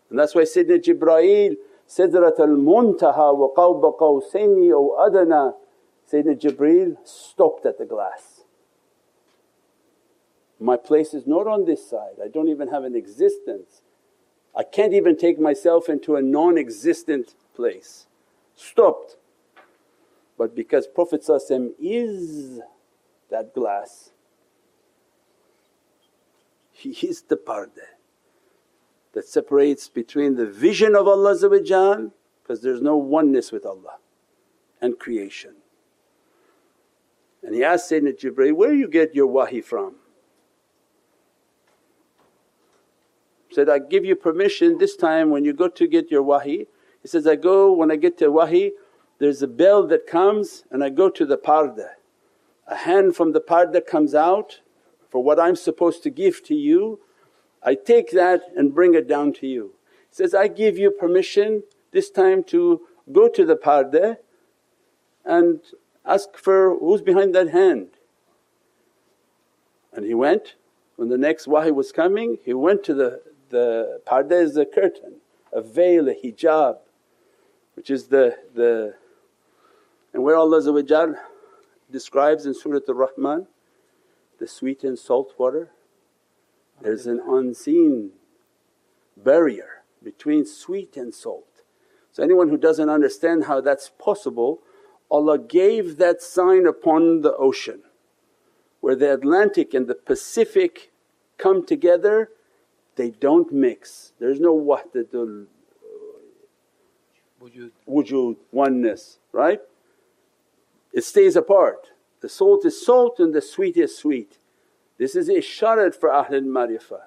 And 0.09 0.19
that's 0.19 0.35
why 0.35 0.41
Sayyidina 0.41 0.83
Jibreel, 0.83 1.55
Sidrat 1.87 2.39
al 2.39 2.57
Muntaha 2.57 3.35
wa 3.35 3.49
qawba 3.55 3.97
qawsayni 3.97 4.71
aw 4.71 5.07
adana, 5.07 5.53
Sayyidina 6.11 6.39
Jibreel 6.39 6.97
stopped 7.05 7.65
at 7.65 7.77
the 7.77 7.85
glass. 7.85 8.41
My 10.59 10.75
place 10.75 11.13
is 11.13 11.25
not 11.25 11.47
on 11.47 11.65
this 11.65 11.89
side, 11.89 12.15
I 12.23 12.27
don't 12.27 12.49
even 12.49 12.67
have 12.69 12.83
an 12.83 12.95
existence. 12.95 13.81
I 14.55 14.63
can't 14.63 14.93
even 14.93 15.15
take 15.15 15.39
myself 15.39 15.87
into 15.87 16.15
a 16.15 16.21
non 16.21 16.57
existent 16.57 17.35
place 17.55 18.06
stopped. 18.57 19.15
But 20.37 20.55
because 20.55 20.87
Prophet 20.87 21.23
is 21.79 22.59
that 23.29 23.53
glass, 23.53 24.11
he 26.71 26.89
is 26.89 27.21
the 27.23 27.37
parda 27.37 27.87
that 29.13 29.27
separates 29.27 29.89
between 29.89 30.35
the 30.35 30.45
vision 30.45 30.95
of 30.95 31.07
Allah 31.07 31.35
because 31.35 32.61
there's 32.61 32.81
no 32.81 32.97
oneness 32.97 33.51
with 33.51 33.65
Allah 33.65 33.97
and 34.81 34.99
creation. 34.99 35.55
And 37.41 37.55
he 37.55 37.63
asked 37.63 37.89
Sayyidina 37.91 38.19
Jibreel, 38.19 38.53
where 38.53 38.73
you 38.73 38.87
get 38.87 39.15
your 39.15 39.27
wahi 39.27 39.61
from? 39.61 39.95
Said, 43.51 43.69
I 43.69 43.79
give 43.79 44.05
you 44.05 44.15
permission 44.15 44.77
this 44.77 44.95
time 44.95 45.31
when 45.31 45.45
you 45.45 45.53
go 45.53 45.67
to 45.67 45.87
get 45.87 46.11
your 46.11 46.21
wahi 46.21 46.67
he 47.01 47.07
says, 47.07 47.27
I 47.27 47.35
go 47.35 47.71
when 47.71 47.91
I 47.91 47.95
get 47.95 48.17
to 48.19 48.31
wahi 48.31 48.71
there's 49.19 49.41
a 49.41 49.47
bell 49.47 49.87
that 49.87 50.05
comes 50.05 50.63
and 50.69 50.83
I 50.83 50.89
go 50.89 51.09
to 51.09 51.25
the 51.25 51.37
parda. 51.37 51.91
A 52.67 52.75
hand 52.75 53.15
from 53.15 53.31
the 53.31 53.41
parda 53.41 53.85
comes 53.85 54.13
out 54.13 54.59
for 55.09 55.23
what 55.23 55.39
I'm 55.39 55.55
supposed 55.55 56.03
to 56.03 56.09
give 56.09 56.43
to 56.43 56.55
you, 56.55 56.99
I 57.63 57.75
take 57.75 58.11
that 58.11 58.41
and 58.55 58.73
bring 58.73 58.93
it 58.93 59.07
down 59.07 59.33
to 59.33 59.47
you. 59.47 59.73
He 60.09 60.15
says, 60.15 60.35
I 60.35 60.47
give 60.47 60.77
you 60.77 60.91
permission 60.91 61.63
this 61.91 62.09
time 62.09 62.43
to 62.45 62.81
go 63.11 63.27
to 63.29 63.45
the 63.45 63.55
parda 63.55 64.17
and 65.25 65.61
ask 66.05 66.37
for 66.37 66.77
who's 66.77 67.01
behind 67.01 67.33
that 67.35 67.49
hand. 67.49 67.89
And 69.93 70.05
he 70.05 70.13
went, 70.13 70.55
when 70.97 71.09
the 71.09 71.17
next 71.17 71.47
wahi 71.47 71.71
was 71.71 71.91
coming 71.91 72.37
he 72.43 72.53
went 72.53 72.83
to 72.83 72.93
the, 72.93 73.21
the 73.49 74.01
parda 74.05 74.41
is 74.41 74.57
a 74.57 74.65
curtain, 74.65 75.15
a 75.53 75.61
veil, 75.61 76.09
a 76.09 76.13
hijab 76.13 76.77
which 77.77 77.91
is 77.91 78.07
the, 78.07 78.35
the 78.55 78.95
and 80.11 80.23
where 80.23 80.35
Allah 80.35 81.15
describes 81.91 82.47
in 82.47 82.55
Surah 82.55 82.79
Ar-Rahman 82.87 83.45
the 84.39 84.47
sweet 84.47 84.83
and 84.83 84.97
salt 84.97 85.35
water, 85.37 85.69
there's 86.81 87.05
an 87.05 87.21
unseen 87.27 88.13
barrier 89.15 89.83
between 90.03 90.43
sweet 90.43 90.97
and 90.97 91.13
salt. 91.13 91.63
So 92.11 92.23
anyone 92.23 92.49
who 92.49 92.57
doesn't 92.57 92.89
understand 92.89 93.43
how 93.43 93.61
that's 93.61 93.91
possible, 93.99 94.61
Allah 95.11 95.37
gave 95.37 95.97
that 95.97 96.23
sign 96.23 96.65
upon 96.65 97.21
the 97.21 97.35
ocean 97.35 97.83
where 98.79 98.95
the 98.95 99.13
Atlantic 99.13 99.75
and 99.75 99.87
the 99.87 99.93
Pacific 99.95 100.91
come 101.37 101.63
together, 101.63 102.31
they 102.95 103.11
don't 103.11 103.51
mix. 103.51 104.13
There's 104.19 104.39
no 104.39 104.57
wahdatul 104.57 105.45
wujud. 107.47 107.71
wujud, 107.87 108.37
oneness, 108.51 109.19
right? 109.31 109.61
It 110.93 111.03
stays 111.03 111.35
apart. 111.35 111.91
The 112.21 112.29
salt 112.29 112.65
is 112.65 112.83
salt 112.83 113.19
and 113.19 113.33
the 113.33 113.41
sweet 113.41 113.77
is 113.77 113.97
sweet. 113.97 114.39
This 114.97 115.15
is 115.15 115.29
isharat 115.29 115.95
for 115.95 116.09
Ahlul 116.09 116.45
Marifah. 116.45 117.03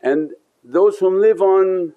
And 0.00 0.32
those 0.62 0.98
whom 0.98 1.20
live 1.20 1.42
on 1.42 1.92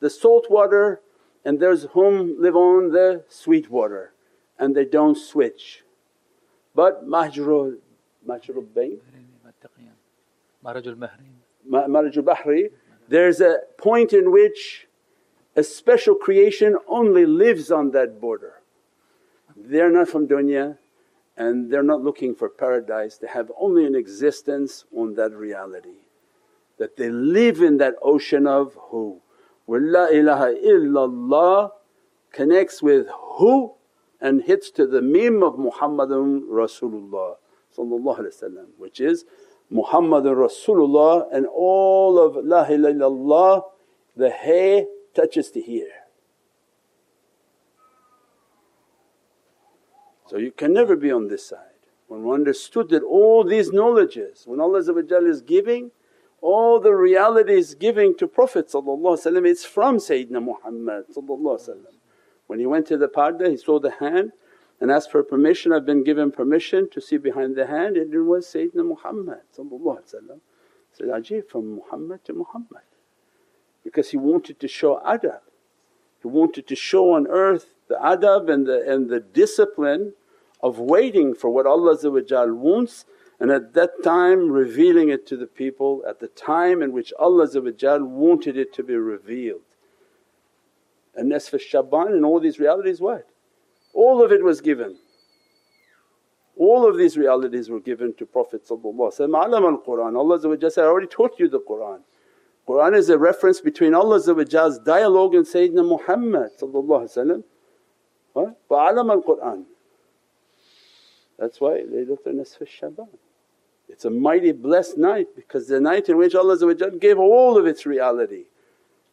the 0.00 0.10
salt 0.10 0.46
water 0.50 1.00
and 1.44 1.58
those 1.58 1.88
whom 1.92 2.40
live 2.40 2.56
on 2.56 2.90
the 2.90 3.24
sweet 3.28 3.70
water 3.70 4.12
and 4.58 4.74
they 4.76 4.84
don't 4.84 5.16
switch. 5.16 5.84
But 6.74 7.06
mahjurul 7.06 7.78
mahjurul 8.26 8.66
bayn 8.66 9.00
Marajul 11.70 12.22
Bahri, 12.22 12.70
there's 13.08 13.40
a 13.40 13.58
point 13.78 14.12
in 14.12 14.30
which 14.30 14.86
a 15.56 15.62
special 15.62 16.14
creation 16.14 16.76
only 16.88 17.26
lives 17.26 17.70
on 17.70 17.92
that 17.92 18.20
border. 18.20 18.54
They're 19.56 19.90
not 19.90 20.08
from 20.08 20.26
dunya 20.26 20.78
and 21.36 21.70
they're 21.70 21.82
not 21.82 22.02
looking 22.02 22.34
for 22.34 22.48
paradise, 22.48 23.18
they 23.18 23.26
have 23.26 23.50
only 23.58 23.86
an 23.86 23.94
existence 23.94 24.84
on 24.96 25.14
that 25.14 25.32
reality. 25.32 25.98
That 26.78 26.96
they 26.96 27.10
live 27.10 27.60
in 27.60 27.78
that 27.78 27.94
ocean 28.02 28.46
of 28.46 28.76
who. 28.90 29.20
Where 29.66 29.80
La 29.80 30.06
ilaha 30.06 30.54
illallah 30.54 31.70
connects 32.32 32.82
with 32.82 33.06
who 33.38 33.74
and 34.20 34.42
hits 34.42 34.70
to 34.72 34.86
the 34.86 35.02
mim 35.02 35.42
of 35.42 35.54
Muhammadun 35.54 36.48
Rasulullah 36.48 37.36
which 38.78 39.00
is 39.00 39.24
Muhammadun 39.72 40.36
Rasulullah 40.36 41.26
and 41.32 41.46
all 41.46 42.18
of 42.18 42.44
La 42.44 42.64
ilaha 42.64 42.92
illallah 42.92 43.62
the 44.16 44.30
hay 44.30 44.86
touches 45.14 45.50
to 45.52 45.60
here. 45.60 46.04
So 50.26 50.38
you 50.38 50.50
can 50.50 50.72
never 50.72 50.96
be 50.96 51.12
on 51.12 51.28
this 51.28 51.46
side. 51.46 51.60
When 52.08 52.22
one 52.22 52.40
understood 52.40 52.90
that 52.90 53.02
all 53.02 53.44
these 53.44 53.72
knowledges, 53.72 54.44
when 54.46 54.60
Allah 54.60 54.78
is 54.78 55.42
giving, 55.42 55.90
all 56.40 56.78
the 56.78 56.94
realities 56.94 57.74
giving 57.74 58.16
to 58.16 58.26
Prophet 58.26 58.70
it's 58.70 59.64
from 59.64 59.96
Sayyidina 59.96 60.42
Muhammad 60.42 61.04
When 62.46 62.58
he 62.58 62.66
went 62.66 62.86
to 62.88 62.96
the 62.98 63.08
parda 63.08 63.48
he 63.50 63.56
saw 63.56 63.78
the 63.78 63.92
hand 63.92 64.32
and 64.80 64.90
asked 64.90 65.10
for 65.10 65.22
permission, 65.22 65.72
I've 65.72 65.86
been 65.86 66.04
given 66.04 66.30
permission 66.30 66.90
to 66.90 67.00
see 67.00 67.16
behind 67.16 67.56
the 67.56 67.66
hand. 67.66 67.96
And 67.96 68.12
it 68.12 68.20
was 68.20 68.46
Sayyidina 68.46 68.86
Muhammad 68.86 69.40
Said, 69.52 71.08
Ajib 71.08 71.48
from 71.48 71.76
Muhammad 71.76 72.24
to 72.26 72.34
Muhammad 72.34 72.82
because 73.84 74.10
he 74.10 74.16
wanted 74.16 74.58
to 74.58 74.66
show 74.66 75.00
adab. 75.06 75.40
He 76.22 76.28
wanted 76.28 76.66
to 76.66 76.74
show 76.74 77.12
on 77.12 77.26
earth 77.28 77.74
the 77.88 77.96
adab 77.96 78.50
and 78.50 78.66
the, 78.66 78.90
and 78.90 79.10
the 79.10 79.20
discipline 79.20 80.14
of 80.60 80.78
waiting 80.78 81.34
for 81.34 81.50
what 81.50 81.66
Allah 81.66 81.96
wants 82.54 83.04
and 83.38 83.50
at 83.50 83.74
that 83.74 84.02
time 84.02 84.50
revealing 84.50 85.10
it 85.10 85.26
to 85.26 85.36
the 85.36 85.46
people 85.46 86.02
at 86.08 86.20
the 86.20 86.28
time 86.28 86.82
in 86.82 86.92
which 86.92 87.12
Allah 87.18 87.46
wanted 88.04 88.56
it 88.56 88.72
to 88.74 88.82
be 88.82 88.94
revealed. 88.94 89.60
And 91.14 91.30
Nisf 91.30 91.60
Shaban 91.60 92.12
and 92.12 92.24
all 92.24 92.40
these 92.40 92.58
realities 92.58 93.00
what? 93.00 93.26
All 93.92 94.24
of 94.24 94.32
it 94.32 94.42
was 94.42 94.60
given. 94.60 94.96
All 96.56 96.88
of 96.88 96.96
these 96.96 97.16
realities 97.16 97.68
were 97.68 97.80
given 97.80 98.14
to 98.14 98.26
Prophet 98.26 98.62
Alam 98.70 99.64
al 99.64 99.78
Qur'an. 99.78 100.16
Allah 100.16 100.40
said, 100.70 100.84
I 100.84 100.86
already 100.86 101.08
taught 101.08 101.38
you 101.38 101.48
the 101.48 101.60
Qur'an. 101.60 102.00
Qur'an 102.66 102.94
is 102.94 103.10
a 103.10 103.18
reference 103.18 103.60
between 103.60 103.94
Allah's 103.94 104.26
dialogue 104.26 105.34
and 105.34 105.44
Sayyidina 105.44 105.86
Muhammad 105.86 106.50
what? 108.34 108.56
Alam 108.70 109.10
al 109.10 109.22
Qur'an. 109.22 109.64
That's 111.38 111.60
why 111.60 111.82
Laylatul 111.82 112.34
Nisf 112.34 112.66
Shaban. 112.66 113.08
It's 113.88 114.04
a 114.04 114.10
mighty 114.10 114.52
blessed 114.52 114.98
night 114.98 115.28
because 115.36 115.68
the 115.68 115.80
night 115.80 116.08
in 116.08 116.16
which 116.16 116.34
Allah 116.34 116.56
gave 116.98 117.18
all 117.18 117.58
of 117.58 117.66
its 117.66 117.86
reality. 117.86 118.44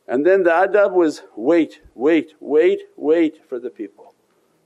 And 0.08 0.26
then 0.26 0.44
the 0.44 0.50
adab 0.50 0.94
was 0.94 1.24
wait, 1.36 1.82
wait, 1.94 2.34
wait, 2.40 2.82
wait 2.96 3.48
for 3.48 3.60
the 3.60 3.70
people. 3.70 4.14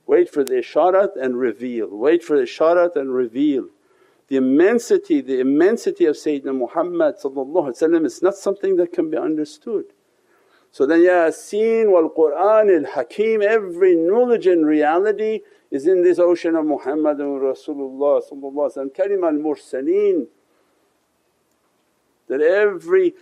Wait 0.06 0.30
for 0.30 0.44
the 0.44 0.54
isharat 0.54 1.16
and 1.20 1.36
reveal, 1.36 1.88
wait 1.88 2.22
for 2.22 2.36
the 2.36 2.44
isharat 2.44 2.96
and 2.96 3.12
reveal. 3.12 3.68
The 4.28 4.36
immensity, 4.36 5.20
the 5.20 5.38
immensity 5.40 6.04
of 6.06 6.16
Sayyidina 6.16 6.56
Muhammad 6.56 7.14
is 8.04 8.22
not 8.22 8.34
something 8.34 8.76
that 8.76 8.92
can 8.92 9.08
be 9.10 9.16
understood. 9.16 9.84
So 10.72 10.84
then 10.84 11.00
Yasin 11.00 11.90
wal 11.90 12.10
Qur'an 12.10 12.68
al 12.68 12.92
Hakim, 12.92 13.40
every 13.40 13.94
knowledge 13.94 14.46
and 14.46 14.66
reality 14.66 15.40
is 15.70 15.86
in 15.86 16.02
this 16.02 16.18
ocean 16.18 16.56
of 16.56 16.64
Muhammadun 16.64 17.40
Rasulullah 17.40 18.20
kalima 18.92 19.28
al 19.28 19.38
mursaleen. 19.40 20.26
That 22.28 22.40
every, 22.40 23.14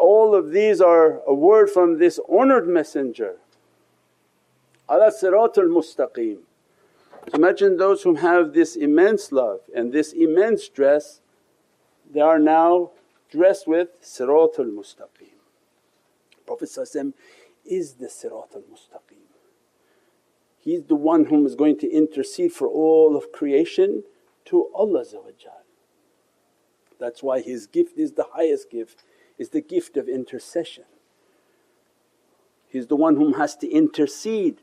all 0.00 0.34
of 0.34 0.50
these 0.50 0.80
are 0.80 1.20
a 1.26 1.34
word 1.34 1.68
from 1.68 1.98
this 1.98 2.18
honoured 2.30 2.66
messenger. 2.66 3.36
Ala 4.88 5.12
siratul 5.12 5.68
mustaqim. 5.68 6.38
Imagine 7.34 7.76
those 7.76 8.02
who 8.02 8.14
have 8.14 8.52
this 8.52 8.76
immense 8.76 9.32
love 9.32 9.60
and 9.74 9.92
this 9.92 10.12
immense 10.12 10.68
dress, 10.68 11.20
they 12.10 12.20
are 12.20 12.38
now 12.38 12.90
dressed 13.30 13.66
with 13.66 14.00
siratul 14.02 14.70
mustaqim. 14.70 15.34
Prophet 16.46 16.70
is 17.64 17.94
the 17.94 18.06
siratul 18.06 18.62
mustaqim. 18.70 19.26
He's 20.58 20.84
the 20.84 20.94
one 20.94 21.26
whom 21.26 21.46
is 21.46 21.54
going 21.54 21.78
to 21.78 21.90
intercede 21.90 22.52
for 22.52 22.68
all 22.68 23.16
of 23.16 23.32
creation 23.32 24.04
to 24.46 24.68
Allah 24.74 25.04
That's 26.98 27.22
why 27.22 27.40
his 27.40 27.66
gift 27.66 27.98
is 27.98 28.12
the 28.12 28.26
highest 28.32 28.70
gift, 28.70 29.04
is 29.38 29.50
the 29.50 29.60
gift 29.60 29.96
of 29.96 30.08
intercession. 30.08 30.84
He's 32.68 32.86
the 32.88 32.96
one 32.96 33.16
whom 33.16 33.34
has 33.34 33.56
to 33.56 33.68
intercede 33.68 34.60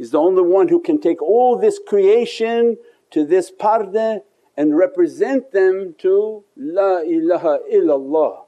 He's 0.00 0.12
the 0.12 0.18
only 0.18 0.40
one 0.40 0.68
who 0.68 0.80
can 0.80 0.98
take 0.98 1.20
all 1.20 1.58
this 1.58 1.78
creation 1.86 2.78
to 3.10 3.22
this 3.22 3.50
parda 3.50 4.22
and 4.56 4.74
represent 4.74 5.52
them 5.52 5.94
to 5.98 6.42
La 6.56 7.00
ilaha 7.00 7.58
illallah. 7.70 8.44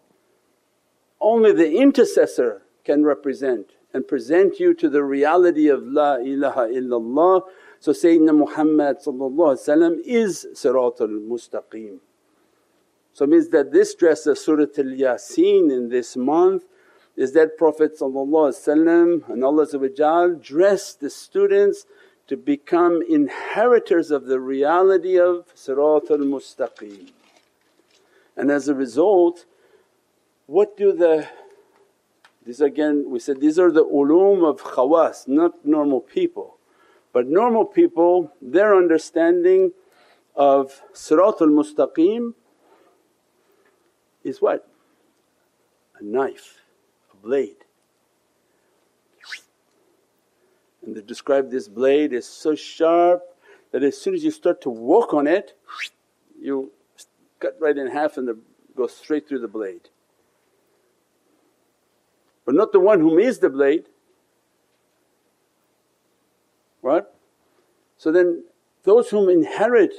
Only 1.20 1.52
the 1.52 1.76
intercessor 1.76 2.62
can 2.86 3.04
represent 3.04 3.72
and 3.92 4.08
present 4.08 4.60
you 4.60 4.72
to 4.72 4.88
the 4.88 5.04
reality 5.04 5.68
of 5.68 5.82
La 5.82 6.14
ilaha 6.14 6.68
illallah. 6.68 7.42
So 7.80 7.92
Sayyidina 7.92 8.34
Muhammad 8.34 8.96
is 10.06 10.46
Siratul 10.54 11.28
Mustaqim. 11.28 11.98
So 13.12 13.26
means 13.26 13.50
that 13.50 13.72
this 13.72 13.94
dress 13.94 14.24
of 14.26 14.38
Surat 14.38 14.78
al 14.78 14.86
Yasin 14.86 15.70
in 15.70 15.90
this 15.90 16.16
month 16.16 16.64
is 17.16 17.32
that 17.32 17.58
Prophet 17.58 18.00
and 18.00 18.16
Allah 18.16 18.52
dressed 20.40 21.00
the 21.00 21.10
students 21.10 21.86
to 22.26 22.36
become 22.36 23.02
inheritors 23.08 24.10
of 24.10 24.26
the 24.26 24.40
reality 24.40 25.18
of 25.18 25.54
Siratul 25.54 26.24
Mustaqim. 26.24 27.10
And 28.36 28.50
as 28.50 28.68
a 28.68 28.74
result, 28.74 29.44
what 30.46 30.76
do 30.76 30.92
the 30.92 31.28
these 32.44 32.60
again 32.60 33.04
we 33.08 33.20
said 33.20 33.40
these 33.40 33.58
are 33.58 33.70
the 33.70 33.84
ulum 33.84 34.48
of 34.48 34.62
khawas, 34.62 35.28
not 35.28 35.64
normal 35.64 36.00
people. 36.00 36.56
But 37.12 37.26
normal 37.26 37.66
people, 37.66 38.32
their 38.40 38.74
understanding 38.74 39.72
of 40.34 40.80
Siratul 40.94 41.50
Mustaqim 41.50 42.32
is 44.24 44.40
what? 44.40 44.66
A 46.00 46.02
knife 46.02 46.61
blade. 47.22 47.64
And 50.84 50.96
they 50.96 51.00
describe 51.00 51.50
this 51.50 51.68
blade 51.68 52.12
is 52.12 52.26
so 52.26 52.54
sharp 52.54 53.22
that 53.70 53.82
as 53.82 53.96
soon 53.96 54.14
as 54.14 54.24
you 54.24 54.30
start 54.30 54.60
to 54.62 54.70
walk 54.70 55.14
on 55.14 55.26
it, 55.26 55.56
you 56.40 56.72
cut 57.38 57.56
right 57.60 57.76
in 57.76 57.86
half 57.86 58.16
and 58.16 58.28
go 58.76 58.86
straight 58.86 59.28
through 59.28 59.40
the 59.40 59.48
blade. 59.48 59.88
But 62.44 62.56
not 62.56 62.72
the 62.72 62.80
one 62.80 63.00
whom 63.00 63.18
is 63.18 63.38
the 63.38 63.48
blade, 63.48 63.86
right? 66.82 67.04
So 67.96 68.10
then 68.10 68.44
those 68.82 69.10
whom 69.10 69.28
inherit 69.28 69.94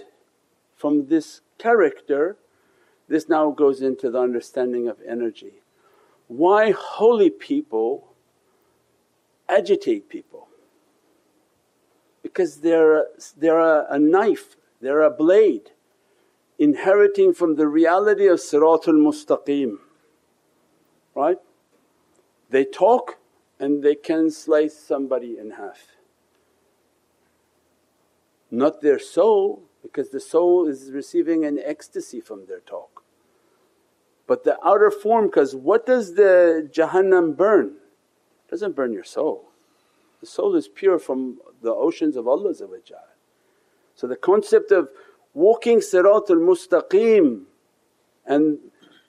from 0.75 1.07
this 1.07 1.39
character, 1.57 2.35
this 3.07 3.29
now 3.29 3.51
goes 3.51 3.81
into 3.81 4.11
the 4.11 4.19
understanding 4.19 4.89
of 4.89 4.97
energy 5.07 5.62
why 6.37 6.71
holy 6.71 7.29
people 7.29 8.13
agitate 9.47 10.09
people 10.09 10.47
because 12.23 12.61
they're, 12.61 13.05
they're 13.37 13.59
a, 13.59 13.85
a 13.91 13.99
knife, 13.99 14.55
they're 14.81 15.01
a 15.01 15.11
blade 15.11 15.71
inheriting 16.57 17.33
from 17.33 17.55
the 17.55 17.67
reality 17.67 18.27
of 18.27 18.39
Siratul 18.39 18.95
Mustaqim, 18.95 19.75
right? 21.13 21.37
They 22.49 22.63
talk 22.65 23.17
and 23.59 23.83
they 23.83 23.95
can 23.95 24.31
slice 24.31 24.75
somebody 24.75 25.37
in 25.37 25.51
half. 25.51 25.87
Not 28.49 28.81
their 28.81 28.99
soul 28.99 29.63
because 29.81 30.09
the 30.09 30.19
soul 30.19 30.67
is 30.67 30.91
receiving 30.91 31.43
an 31.45 31.59
ecstasy 31.63 32.21
from 32.21 32.45
their 32.45 32.61
talk. 32.61 32.92
But 34.25 34.43
the 34.43 34.57
outer 34.65 34.89
form 34.89 35.27
because 35.27 35.55
what 35.55 35.85
does 35.85 36.15
the 36.15 36.69
Jahannam 36.71 37.35
burn? 37.35 37.75
It 38.47 38.51
doesn't 38.51 38.75
burn 38.75 38.93
your 38.93 39.03
soul. 39.03 39.49
The 40.21 40.27
soul 40.27 40.55
is 40.55 40.67
pure 40.67 40.99
from 40.99 41.39
the 41.61 41.73
oceans 41.73 42.15
of 42.15 42.27
Allah 42.27 42.53
So 43.95 44.07
the 44.07 44.15
concept 44.15 44.71
of 44.71 44.89
walking 45.33 45.79
Siratul 45.79 46.39
Mustaqim 46.39 47.43
and 48.25 48.59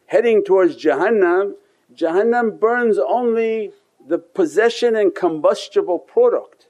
heading 0.07 0.43
towards 0.45 0.83
Jahannam, 0.83 1.55
Jahannam 1.95 2.59
burns 2.59 2.99
only 2.99 3.71
the 4.07 4.19
possession 4.19 4.97
and 4.97 5.15
combustible 5.15 5.99
product. 5.99 6.67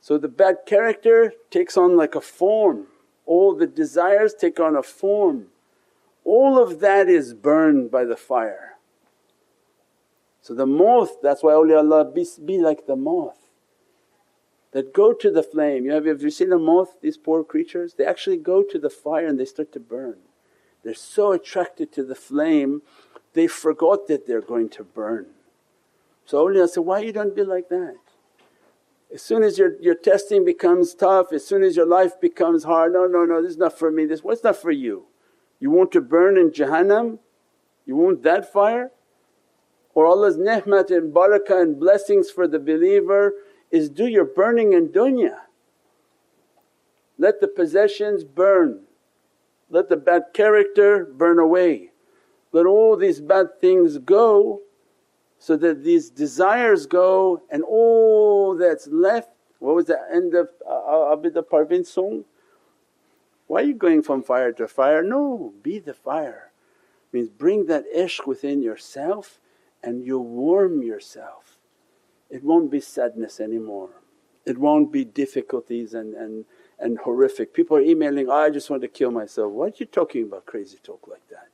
So 0.00 0.18
the 0.18 0.28
bad 0.28 0.58
character 0.66 1.32
takes 1.50 1.76
on 1.76 1.96
like 1.96 2.14
a 2.14 2.20
form, 2.20 2.88
all 3.24 3.54
the 3.54 3.66
desires 3.66 4.34
take 4.34 4.58
on 4.58 4.76
a 4.76 4.82
form 4.82 5.46
all 6.26 6.60
of 6.60 6.80
that 6.80 7.08
is 7.08 7.32
burned 7.32 7.90
by 7.90 8.04
the 8.04 8.16
fire. 8.16 8.74
So 10.42 10.54
the 10.54 10.66
moth, 10.66 11.22
that's 11.22 11.42
why 11.42 11.52
awliyaullah 11.52 12.14
be, 12.14 12.26
be 12.44 12.58
like 12.58 12.86
the 12.86 12.96
moth 12.96 13.38
that 14.72 14.92
go 14.92 15.12
to 15.12 15.30
the 15.30 15.42
flame. 15.42 15.84
You 15.84 15.92
have, 15.92 16.04
have 16.04 16.22
you 16.22 16.30
seen 16.30 16.52
a 16.52 16.58
moth, 16.58 17.00
these 17.00 17.16
poor 17.16 17.44
creatures? 17.44 17.94
They 17.94 18.04
actually 18.04 18.36
go 18.36 18.62
to 18.62 18.78
the 18.78 18.90
fire 18.90 19.26
and 19.26 19.38
they 19.38 19.44
start 19.44 19.72
to 19.72 19.80
burn. 19.80 20.16
They're 20.82 20.94
so 20.94 21.32
attracted 21.32 21.92
to 21.92 22.04
the 22.04 22.14
flame, 22.14 22.82
they 23.32 23.46
forgot 23.46 24.08
that 24.08 24.26
they're 24.26 24.40
going 24.40 24.68
to 24.70 24.84
burn. 24.84 25.26
So 26.24 26.44
awliya 26.44 26.68
said, 26.68 26.80
why 26.80 27.00
you 27.00 27.12
don't 27.12 27.36
be 27.36 27.44
like 27.44 27.68
that? 27.68 27.98
As 29.14 29.22
soon 29.22 29.44
as 29.44 29.58
your, 29.58 29.80
your 29.80 29.94
testing 29.94 30.44
becomes 30.44 30.94
tough, 30.94 31.32
as 31.32 31.46
soon 31.46 31.62
as 31.62 31.76
your 31.76 31.86
life 31.86 32.20
becomes 32.20 32.64
hard, 32.64 32.92
no, 32.92 33.06
no, 33.06 33.24
no, 33.24 33.40
this 33.40 33.52
is 33.52 33.56
not 33.56 33.78
for 33.78 33.92
me, 33.92 34.06
this 34.06 34.24
what's 34.24 34.42
not 34.42 34.56
for 34.56 34.72
you? 34.72 35.06
You 35.60 35.70
want 35.70 35.92
to 35.92 36.00
burn 36.00 36.36
in 36.36 36.50
Jahannam? 36.50 37.18
You 37.84 37.96
want 37.96 38.22
that 38.22 38.52
fire? 38.52 38.90
Or 39.94 40.06
Allah's 40.06 40.36
ni'mat 40.36 40.90
and 40.90 41.14
barakah 41.14 41.62
and 41.62 41.80
blessings 41.80 42.30
for 42.30 42.46
the 42.46 42.58
believer 42.58 43.34
is 43.70 43.88
do 43.88 44.06
your 44.06 44.24
burning 44.24 44.72
in 44.72 44.88
dunya. 44.88 45.38
let 47.18 47.40
the 47.40 47.48
possessions 47.48 48.24
burn, 48.24 48.82
let 49.70 49.88
the 49.88 49.96
bad 49.96 50.24
character 50.34 51.04
burn 51.04 51.38
away, 51.38 51.92
let 52.52 52.66
all 52.66 52.94
these 52.96 53.20
bad 53.22 53.58
things 53.60 53.96
go 53.98 54.60
so 55.38 55.56
that 55.56 55.82
these 55.82 56.10
desires 56.10 56.86
go 56.86 57.42
and 57.50 57.62
all 57.64 58.54
that's 58.54 58.86
left 58.88 59.30
what 59.58 59.74
was 59.74 59.86
the 59.86 59.98
end 60.12 60.34
of 60.34 60.48
uh, 60.68 61.16
Abida 61.16 61.42
Parveen 61.42 61.86
song? 61.86 62.24
Why 63.46 63.60
are 63.60 63.66
you 63.66 63.74
going 63.74 64.02
from 64.02 64.22
fire 64.22 64.52
to 64.52 64.66
fire? 64.66 65.02
No, 65.02 65.52
be 65.62 65.78
the 65.78 65.94
fire. 65.94 66.52
Means 67.12 67.28
bring 67.28 67.66
that 67.66 67.84
ishq 67.94 68.26
within 68.26 68.62
yourself 68.62 69.38
and 69.82 70.04
you 70.04 70.18
warm 70.18 70.82
yourself. 70.82 71.58
It 72.28 72.42
won't 72.42 72.70
be 72.70 72.80
sadness 72.80 73.38
anymore, 73.40 73.90
it 74.44 74.58
won't 74.58 74.92
be 74.92 75.04
difficulties 75.04 75.94
and, 75.94 76.14
and, 76.14 76.44
and 76.78 76.98
horrific. 76.98 77.54
People 77.54 77.76
are 77.76 77.82
emailing, 77.82 78.28
oh, 78.28 78.32
I 78.32 78.50
just 78.50 78.68
want 78.68 78.82
to 78.82 78.88
kill 78.88 79.12
myself. 79.12 79.52
Why 79.52 79.66
are 79.66 79.72
you 79.76 79.86
talking 79.86 80.24
about 80.24 80.46
crazy 80.46 80.78
talk 80.82 81.06
like 81.08 81.28
that? 81.30 81.48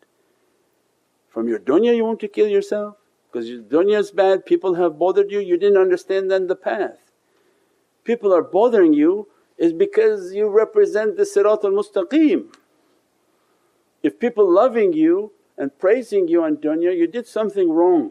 From 1.28 1.48
your 1.48 1.58
dunya 1.58 1.94
you 1.94 2.04
want 2.04 2.20
to 2.20 2.28
kill 2.28 2.48
yourself? 2.48 2.96
Because 3.30 3.48
your 3.48 3.62
dunya 3.62 3.98
is 3.98 4.10
bad, 4.10 4.44
people 4.44 4.74
have 4.74 4.98
bothered 4.98 5.30
you, 5.30 5.40
you 5.40 5.56
didn't 5.56 5.80
understand 5.80 6.30
then 6.30 6.46
the 6.46 6.56
path. 6.56 7.12
People 8.04 8.34
are 8.34 8.42
bothering 8.42 8.92
you 8.92 9.28
is 9.62 9.72
because 9.72 10.34
you 10.34 10.48
represent 10.48 11.16
the 11.16 11.22
Sirat 11.22 11.62
al-Mustaqim. 11.62 12.52
If 14.02 14.18
people 14.18 14.50
loving 14.50 14.92
you 14.92 15.30
and 15.56 15.78
praising 15.78 16.26
you 16.26 16.42
on 16.42 16.56
dunya, 16.56 16.96
you 16.98 17.06
did 17.06 17.28
something 17.28 17.70
wrong. 17.70 18.10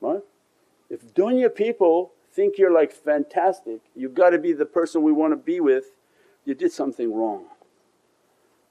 Right? 0.00 0.22
If 0.88 1.12
dunya 1.12 1.54
people 1.54 2.12
think 2.32 2.56
you're 2.56 2.72
like 2.72 2.92
fantastic, 2.92 3.82
you 3.94 4.08
got 4.08 4.30
to 4.30 4.38
be 4.38 4.54
the 4.54 4.64
person 4.64 5.02
we 5.02 5.12
want 5.12 5.34
to 5.34 5.36
be 5.36 5.60
with, 5.60 5.92
you 6.46 6.54
did 6.54 6.72
something 6.72 7.12
wrong. 7.12 7.44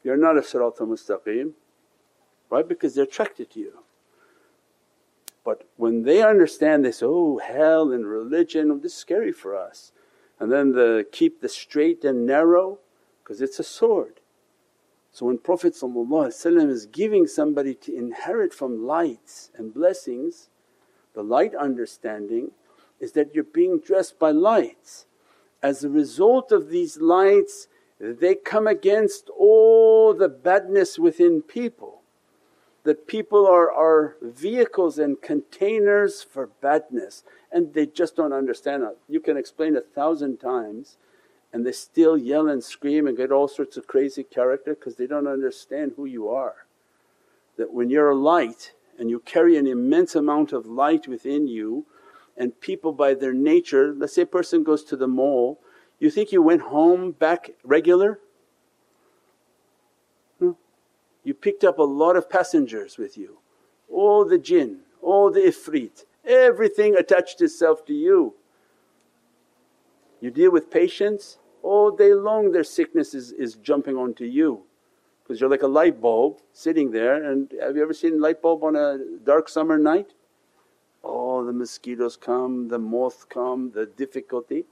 You're 0.03 0.17
not 0.17 0.35
a 0.35 0.41
Sirat 0.41 0.81
al-Mustaqim, 0.81 1.51
right? 2.49 2.67
Because 2.67 2.95
they're 2.95 3.03
attracted 3.03 3.51
to 3.51 3.59
you. 3.59 3.84
But 5.45 5.69
when 5.77 6.03
they 6.03 6.23
understand 6.23 6.83
they 6.83 6.91
say, 6.91 7.05
oh 7.05 7.37
hell 7.37 7.93
and 7.93 8.05
religion, 8.05 8.71
oh, 8.71 8.77
this 8.77 8.93
is 8.93 8.97
scary 8.97 9.31
for 9.31 9.55
us. 9.55 9.93
And 10.39 10.51
then 10.51 10.73
the 10.73 11.05
keep 11.11 11.39
the 11.39 11.47
straight 11.47 12.03
and 12.03 12.25
narrow 12.25 12.79
because 13.23 13.41
it's 13.41 13.59
a 13.59 13.63
sword. 13.63 14.19
So 15.11 15.27
when 15.27 15.37
Prophet 15.37 15.75
is 15.81 16.85
giving 16.87 17.27
somebody 17.27 17.73
to 17.75 17.95
inherit 17.95 18.53
from 18.53 18.85
lights 18.85 19.51
and 19.55 19.73
blessings, 19.73 20.49
the 21.13 21.23
light 21.23 21.55
understanding 21.55 22.51
is 22.99 23.13
that 23.13 23.33
you're 23.33 23.45
being 23.45 23.79
dressed 23.79 24.19
by 24.19 24.31
lights. 24.31 25.05
As 25.63 25.83
a 25.83 25.89
result 25.89 26.51
of 26.51 26.69
these 26.69 26.99
lights 26.99 27.67
they 27.99 28.35
come 28.35 28.67
against 28.67 29.29
all 29.29 30.13
the 30.13 30.27
badness 30.27 30.99
within 30.99 31.41
people 31.41 31.94
that 32.85 33.07
people 33.07 33.47
are, 33.47 33.71
are 33.71 34.15
vehicles 34.21 34.97
and 34.99 35.21
containers 35.21 36.23
for 36.23 36.47
badness 36.61 37.23
and 37.51 37.73
they 37.73 37.85
just 37.85 38.15
don't 38.15 38.31
understand 38.31 38.83
it. 38.83 38.97
You 39.09 39.19
can 39.19 39.37
explain 39.37 39.75
a 39.75 39.81
thousand 39.81 40.37
times 40.37 40.97
and 41.51 41.65
they 41.65 41.71
still 41.71 42.15
yell 42.15 42.47
and 42.47 42.63
scream 42.63 43.07
and 43.07 43.17
get 43.17 43.31
all 43.31 43.47
sorts 43.47 43.75
of 43.75 43.87
crazy 43.87 44.23
character 44.23 44.75
because 44.75 44.95
they 44.95 45.07
don't 45.07 45.27
understand 45.27 45.93
who 45.95 46.05
you 46.05 46.29
are. 46.29 46.67
That 47.57 47.73
when 47.73 47.89
you're 47.89 48.11
a 48.11 48.15
light 48.15 48.73
and 48.99 49.09
you 49.09 49.19
carry 49.19 49.57
an 49.57 49.65
immense 49.65 50.13
amount 50.13 50.53
of 50.53 50.67
light 50.67 51.07
within 51.07 51.47
you 51.47 51.85
and 52.37 52.59
people 52.61 52.91
by 52.91 53.15
their 53.15 53.33
nature, 53.33 53.95
let's 53.97 54.13
say 54.13 54.23
a 54.23 54.27
person 54.27 54.63
goes 54.63 54.83
to 54.83 54.95
the 54.95 55.07
mall, 55.07 55.59
you 55.97 56.11
think 56.11 56.31
you 56.31 56.41
went 56.41 56.61
home 56.61 57.13
back 57.13 57.51
regular? 57.63 58.19
You 61.25 61.33
picked 61.33 61.65
up 61.65 61.79
a 61.79 61.83
lot 61.83 62.15
of 62.15 62.29
passengers 62.29 62.97
with 62.97 63.17
you, 63.17 63.39
all 63.91 64.23
the 64.23 64.37
jinn, 64.37 64.81
all 65.01 65.29
the 65.29 65.41
ifrit, 65.41 66.05
everything 66.23 66.95
attached 66.95 67.41
itself 67.41 67.83
to 67.85 67.93
you. 67.93 68.35
You 70.21 70.31
deal 70.31 70.51
with 70.51 70.71
patients, 70.71 71.39
all 71.61 71.91
day 71.91 72.13
long 72.13 72.51
their 72.51 72.63
sickness 72.63 73.13
is, 73.13 73.31
is 73.31 73.55
jumping 73.55 73.97
onto 73.97 74.23
you 74.23 74.63
because 75.23 75.41
you're 75.41 75.49
like 75.49 75.63
a 75.63 75.67
light 75.67 75.99
bulb 75.99 76.37
sitting 76.53 76.91
there 76.91 77.23
and 77.23 77.51
have 77.59 77.75
you 77.75 77.81
ever 77.81 77.93
seen 77.93 78.21
light 78.21 78.41
bulb 78.41 78.63
on 78.63 78.75
a 78.75 78.99
dark 79.23 79.49
summer 79.49 79.77
night? 79.77 80.13
Oh 81.03 81.43
the 81.43 81.51
mosquitoes 81.51 82.17
come, 82.17 82.67
the 82.67 82.77
moth 82.77 83.27
come, 83.29 83.71
the 83.71 83.87
difficulty. 83.87 84.65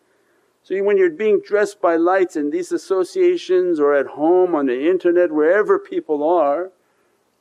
So 0.64 0.82
when 0.82 0.98
you're 0.98 1.10
being 1.10 1.42
dressed 1.46 1.82
by 1.82 1.98
lights 1.98 2.36
in 2.36 2.50
these 2.50 2.72
associations 2.72 3.80
or 3.80 3.94
at 3.94 4.08
home 4.08 4.56
on 4.56 4.66
the 4.68 4.90
internet 4.90 5.32
wherever 5.32 5.78
people 5.78 6.24
are, 6.24 6.72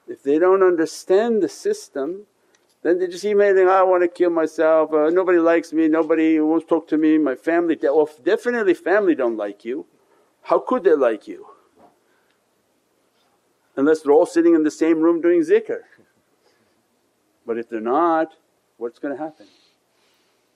if 0.08 0.22
they 0.22 0.38
don't 0.38 0.62
understand 0.62 1.42
the 1.42 1.48
system 1.48 2.26
then 2.82 2.98
they 2.98 3.06
just 3.06 3.24
emailing, 3.24 3.68
I 3.68 3.82
want 3.84 4.02
to 4.02 4.08
kill 4.08 4.30
myself, 4.30 4.92
uh, 4.92 5.08
nobody 5.08 5.38
likes 5.38 5.72
me, 5.72 5.86
nobody 5.86 6.40
wants 6.40 6.64
to 6.64 6.68
talk 6.68 6.88
to 6.88 6.98
me, 6.98 7.16
my 7.16 7.36
family… 7.36 7.78
well 7.80 8.10
definitely 8.24 8.74
family 8.74 9.14
don't 9.14 9.36
like 9.36 9.64
you. 9.64 9.86
How 10.42 10.58
could 10.58 10.82
they 10.82 10.94
like 10.94 11.28
you? 11.28 11.46
Unless 13.76 14.02
they're 14.02 14.12
all 14.12 14.26
sitting 14.26 14.54
in 14.54 14.64
the 14.64 14.70
same 14.70 15.00
room 15.00 15.20
doing 15.20 15.42
zikr. 15.42 15.82
But 17.46 17.56
if 17.58 17.68
they're 17.68 17.80
not, 17.80 18.34
what's 18.76 18.98
going 18.98 19.16
to 19.16 19.22
happen? 19.22 19.46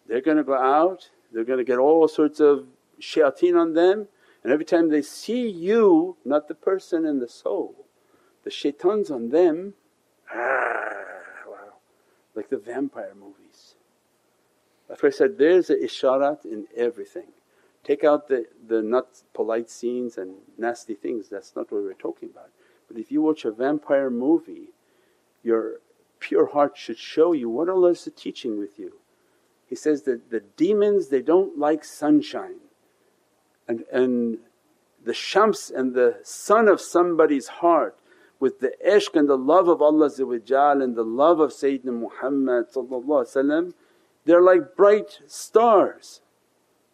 They're 0.09 0.21
going 0.21 0.37
to 0.37 0.45
go 0.45 0.55
out 0.55 1.11
they're 1.33 1.45
going 1.45 1.59
to 1.59 1.65
get 1.65 1.79
all 1.79 2.07
sorts 2.09 2.41
of 2.41 2.67
shayateen 3.01 3.61
on 3.61 3.75
them 3.75 4.09
and 4.47 4.53
every 4.53 4.65
time 4.65 4.91
they 4.91 5.03
see 5.03 5.49
you, 5.49 6.17
not 6.25 6.47
the 6.47 6.55
person 6.55 7.05
and 7.05 7.21
the 7.21 7.27
soul, 7.27 7.87
the 8.45 8.51
shaitans 8.51 9.11
on 9.11 9.31
them, 9.31 9.75
ah, 10.33 10.93
wow, 11.49 11.75
like 12.37 12.49
the 12.49 12.57
vampire 12.57 13.15
movies. 13.19 13.75
That's 14.89 15.03
why 15.03 15.09
I 15.09 15.11
said 15.11 15.37
there's 15.37 15.69
a 15.69 15.75
isharat 15.75 16.45
in 16.45 16.69
everything. 16.77 17.33
Take 17.83 18.05
out 18.05 18.29
the, 18.29 18.47
the 18.69 18.83
not 18.83 19.21
polite 19.35 19.69
scenes 19.69 20.17
and 20.17 20.37
nasty 20.57 20.95
things, 20.95 21.29
that's 21.29 21.57
not 21.57 21.73
what 21.73 21.83
we're 21.83 21.95
talking 21.95 22.31
about. 22.31 22.51
But 22.87 22.99
if 22.99 23.11
you 23.11 23.23
watch 23.23 23.45
a 23.45 23.51
vampire 23.51 24.11
movie, 24.11 24.69
your 25.43 25.81
pure 26.21 26.47
heart 26.47 26.77
should 26.77 26.99
show 26.99 27.33
you 27.33 27.51
what 27.51 27.69
Allah 27.69 27.91
is 27.91 28.09
teaching 28.15 28.61
with 28.61 28.79
you 28.79 29.01
he 29.67 29.75
says 29.75 30.03
that 30.03 30.31
the 30.31 30.41
demons 30.41 31.09
they 31.09 31.23
don't 31.23 31.59
like 31.59 31.85
sunshine 31.85 32.61
and, 33.69 33.85
and 33.93 34.39
the 35.05 35.15
shams 35.15 35.71
and 35.75 35.95
the 35.95 36.19
sun 36.23 36.69
of 36.69 36.81
somebody's 36.81 37.49
heart 37.49 37.99
with 38.39 38.61
the 38.61 38.73
ishq 38.87 39.15
and 39.15 39.29
the 39.29 39.39
love 39.39 39.69
of 39.69 39.81
Allah 39.83 40.11
and 40.19 40.97
the 40.97 41.05
love 41.05 41.41
of 41.41 41.51
Sayyidina 41.51 41.93
Muhammad 41.93 42.67
they're 44.27 44.43
like 44.43 44.75
bright 44.77 45.21
stars 45.27 46.21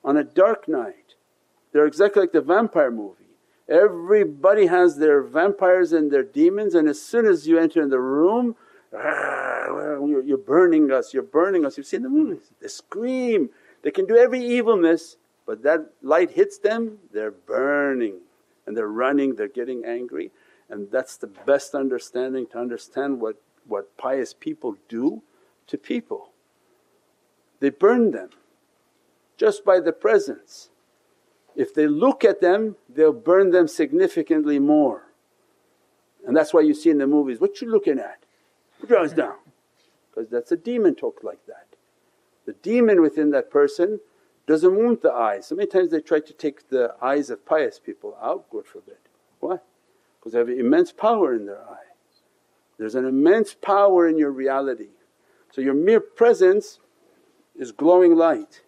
on 0.05 0.17
a 0.17 0.25
dark 0.25 0.69
night. 0.69 1.15
They're 1.73 1.87
exactly 1.87 2.21
like 2.21 2.33
the 2.33 2.43
vampire 2.43 2.91
movie. 2.91 3.17
Everybody 3.69 4.67
has 4.67 4.99
their 4.99 5.23
vampires 5.23 5.93
and 5.95 6.11
their 6.11 6.23
demons 6.23 6.75
and 6.75 6.87
as 6.87 7.01
soon 7.01 7.25
as 7.25 7.49
you 7.49 7.59
enter 7.59 7.81
in 7.81 7.89
the 7.89 8.01
room 8.01 8.55
Ah, 8.95 9.67
you're, 10.05 10.23
you're 10.23 10.39
burning 10.39 10.93
us, 10.93 11.15
you're 11.15 11.23
burning 11.23 11.65
us. 11.65 11.77
You've 11.77 11.87
seen 11.87 12.03
the 12.03 12.09
movies, 12.09 12.53
they 12.61 12.69
scream, 12.69 13.51
they 13.83 13.91
can 13.91 14.07
do 14.07 14.17
every 14.17 14.45
evilness 14.45 15.17
but 15.47 15.63
that 15.63 15.93
light 16.03 16.31
hits 16.31 16.59
them, 16.59 16.99
they're 17.13 17.31
burning 17.31 18.21
and 18.67 18.77
they're 18.77 18.89
running, 18.89 19.35
they're 19.35 19.49
getting 19.49 19.85
angry. 19.85 20.31
And 20.69 20.91
that's 20.91 21.17
the 21.17 21.27
best 21.27 21.75
understanding 21.75 22.47
to 22.53 22.59
understand 22.59 23.21
what, 23.21 23.37
what 23.67 23.97
pious 23.97 24.33
people 24.33 24.77
do 24.89 25.23
to 25.67 25.77
people. 25.77 26.31
They 27.61 27.71
burn 27.71 28.13
them 28.13 28.31
just 29.37 29.65
by 29.65 29.81
the 29.81 29.93
presence. 29.93 30.71
If 31.55 31.75
they 31.75 31.87
look 31.87 32.25
at 32.25 32.41
them, 32.41 32.77
they'll 32.89 33.13
burn 33.13 33.51
them 33.51 33.69
significantly 33.69 34.59
more. 34.59 35.09
And 36.27 36.37
that's 36.37 36.55
why 36.55 36.61
you 36.61 36.73
see 36.73 36.91
in 36.91 36.99
the 36.99 37.07
movies, 37.07 37.41
what 37.41 37.61
you 37.61 37.71
looking 37.71 37.99
at? 37.99 38.22
Eyes 38.91 39.13
down 39.13 39.37
because 40.11 40.29
that's 40.29 40.53
a 40.53 40.57
demon 40.57 40.95
talk 40.95 41.21
like 41.23 41.45
that. 41.47 41.67
The 42.47 42.53
demon 42.55 43.01
within 43.01 43.31
that 43.31 43.51
person 43.51 44.01
doesn't 44.47 44.75
want 44.75 45.03
the 45.03 45.13
eyes. 45.13 45.47
So 45.47 45.55
many 45.55 45.69
times 45.69 45.91
they 45.91 46.01
try 46.01 46.21
to 46.21 46.33
take 46.33 46.69
the 46.69 46.95
eyes 47.01 47.31
of 47.31 47.47
pious 47.47 47.79
people 47.79 48.17
out, 48.21 48.51
God 48.51 48.67
forbid. 48.67 48.97
Why? 49.41 49.59
Because 50.19 50.33
they 50.33 50.39
have 50.39 50.49
immense 50.49 50.93
power 50.93 51.35
in 51.35 51.47
their 51.47 51.63
eye. 51.63 51.93
There's 52.79 52.95
an 52.95 53.07
immense 53.07 53.55
power 53.55 54.09
in 54.09 54.19
your 54.19 54.33
reality. 54.33 54.91
So 55.53 55.61
your 55.61 55.75
mere 55.75 56.01
presence 56.01 56.81
is 57.57 57.73
glowing 57.73 58.17
light. 58.17 58.63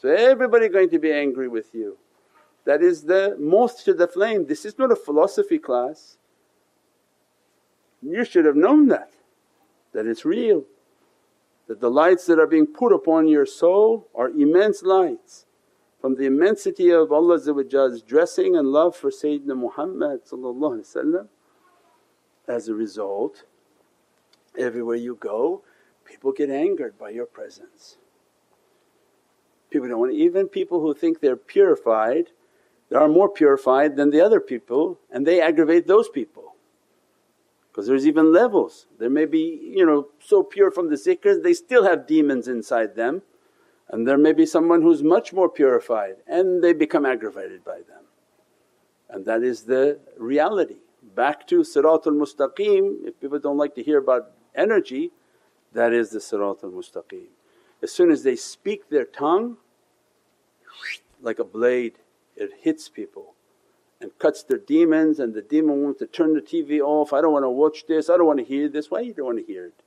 So 0.00 0.08
everybody 0.08 0.68
going 0.68 0.90
to 0.90 0.98
be 0.98 1.12
angry 1.12 1.48
with 1.48 1.74
you. 1.74 1.98
That 2.64 2.82
is 2.82 3.02
the 3.02 3.36
moth 3.38 3.84
to 3.84 3.94
the 3.94 4.06
flame. 4.06 4.46
This 4.46 4.64
is 4.64 4.78
not 4.78 4.92
a 4.92 4.96
philosophy 4.96 5.58
class. 5.58 6.18
You 8.02 8.24
should 8.24 8.44
have 8.44 8.56
known 8.56 8.88
that 8.88 9.12
that 9.92 10.06
it's 10.06 10.24
real, 10.24 10.64
that 11.66 11.80
the 11.80 11.90
lights 11.90 12.26
that 12.26 12.38
are 12.38 12.46
being 12.46 12.66
put 12.66 12.92
upon 12.92 13.28
your 13.28 13.46
soul 13.46 14.08
are 14.14 14.28
immense 14.28 14.82
lights 14.82 15.46
from 16.00 16.16
the 16.16 16.24
immensity 16.24 16.90
of 16.90 17.12
Allah's 17.12 18.02
dressing 18.02 18.56
and 18.56 18.68
love 18.68 18.96
for 18.96 19.10
Sayyidina 19.10 19.56
Muhammad 19.56 20.20
as 22.48 22.68
a 22.68 22.74
result 22.74 23.44
everywhere 24.58 24.96
you 24.96 25.14
go 25.14 25.62
people 26.10 26.32
get 26.32 26.50
angered 26.50 26.98
by 26.98 27.10
your 27.10 27.26
presence. 27.26 27.96
People 29.70 29.88
don't 29.88 30.00
want 30.00 30.12
even 30.12 30.48
people 30.48 30.80
who 30.80 30.92
think 30.92 31.20
they're 31.20 31.36
purified, 31.36 32.30
they 32.88 32.96
are 32.96 33.08
more 33.08 33.28
purified 33.28 33.94
than 33.94 34.10
the 34.10 34.20
other 34.20 34.40
people 34.40 34.98
and 35.12 35.24
they 35.26 35.40
aggravate 35.40 35.86
those 35.86 36.08
people. 36.08 36.49
Because 37.70 37.86
there's 37.86 38.06
even 38.06 38.32
levels, 38.32 38.86
there 38.98 39.10
may 39.10 39.26
be 39.26 39.60
you 39.62 39.86
know 39.86 40.08
so 40.18 40.42
pure 40.42 40.70
from 40.70 40.90
the 40.90 40.96
zikrs 40.96 41.42
they 41.42 41.54
still 41.54 41.84
have 41.84 42.06
demons 42.06 42.48
inside 42.48 42.96
them 42.96 43.22
and 43.90 44.06
there 44.06 44.18
may 44.18 44.32
be 44.32 44.46
someone 44.46 44.82
who's 44.82 45.02
much 45.02 45.32
more 45.32 45.48
purified 45.48 46.16
and 46.26 46.62
they 46.62 46.72
become 46.72 47.04
aggravated 47.04 47.64
by 47.64 47.78
them. 47.78 48.04
And 49.08 49.24
that 49.26 49.42
is 49.42 49.64
the 49.64 49.98
reality. 50.16 50.76
Back 51.02 51.46
to 51.48 51.60
Siratul 51.60 52.14
Mustaqim, 52.14 53.04
if 53.04 53.18
people 53.20 53.40
don't 53.40 53.56
like 53.56 53.74
to 53.74 53.82
hear 53.82 53.98
about 53.98 54.30
energy, 54.54 55.10
that 55.72 55.92
is 55.92 56.10
the 56.10 56.20
Siratul 56.20 56.72
Mustaqim. 56.72 57.26
As 57.82 57.90
soon 57.90 58.12
as 58.12 58.22
they 58.22 58.36
speak 58.36 58.88
their 58.88 59.04
tongue, 59.04 59.56
like 61.20 61.40
a 61.40 61.44
blade, 61.44 61.94
it 62.36 62.50
hits 62.60 62.88
people 62.88 63.34
and 64.00 64.18
cuts 64.18 64.42
their 64.42 64.58
demons 64.58 65.20
and 65.20 65.34
the 65.34 65.42
demon 65.42 65.82
wants 65.82 65.98
to 65.98 66.06
turn 66.06 66.34
the 66.34 66.40
TV 66.40 66.80
off, 66.80 67.12
I 67.12 67.20
don't 67.20 67.32
want 67.32 67.44
to 67.44 67.50
watch 67.50 67.86
this, 67.86 68.08
I 68.08 68.16
don't 68.16 68.26
want 68.26 68.38
to 68.38 68.44
hear 68.44 68.68
this. 68.68 68.90
Why 68.90 69.00
you 69.00 69.12
don't 69.12 69.26
want 69.26 69.38
to 69.38 69.52
hear 69.52 69.66
it? 69.66 69.82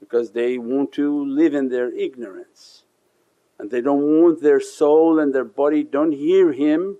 Because 0.00 0.32
they 0.32 0.58
want 0.58 0.92
to 0.92 1.24
live 1.24 1.54
in 1.54 1.68
their 1.68 1.92
ignorance 1.92 2.84
and 3.58 3.70
they 3.70 3.80
don't 3.80 4.02
want 4.02 4.42
their 4.42 4.60
soul 4.60 5.18
and 5.18 5.34
their 5.34 5.44
body 5.44 5.82
don't 5.82 6.12
hear 6.12 6.52
him 6.52 6.98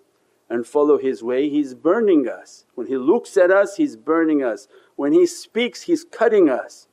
and 0.48 0.66
follow 0.66 0.98
his 0.98 1.22
way. 1.22 1.48
He's 1.48 1.74
burning 1.74 2.28
us. 2.28 2.66
When 2.74 2.86
he 2.86 2.96
looks 2.96 3.36
at 3.36 3.50
us, 3.50 3.76
he's 3.76 3.96
burning 3.96 4.42
us. 4.42 4.68
When 4.94 5.12
he 5.12 5.26
speaks, 5.26 5.82
he's 5.82 6.04
cutting 6.04 6.48
us. 6.48 6.88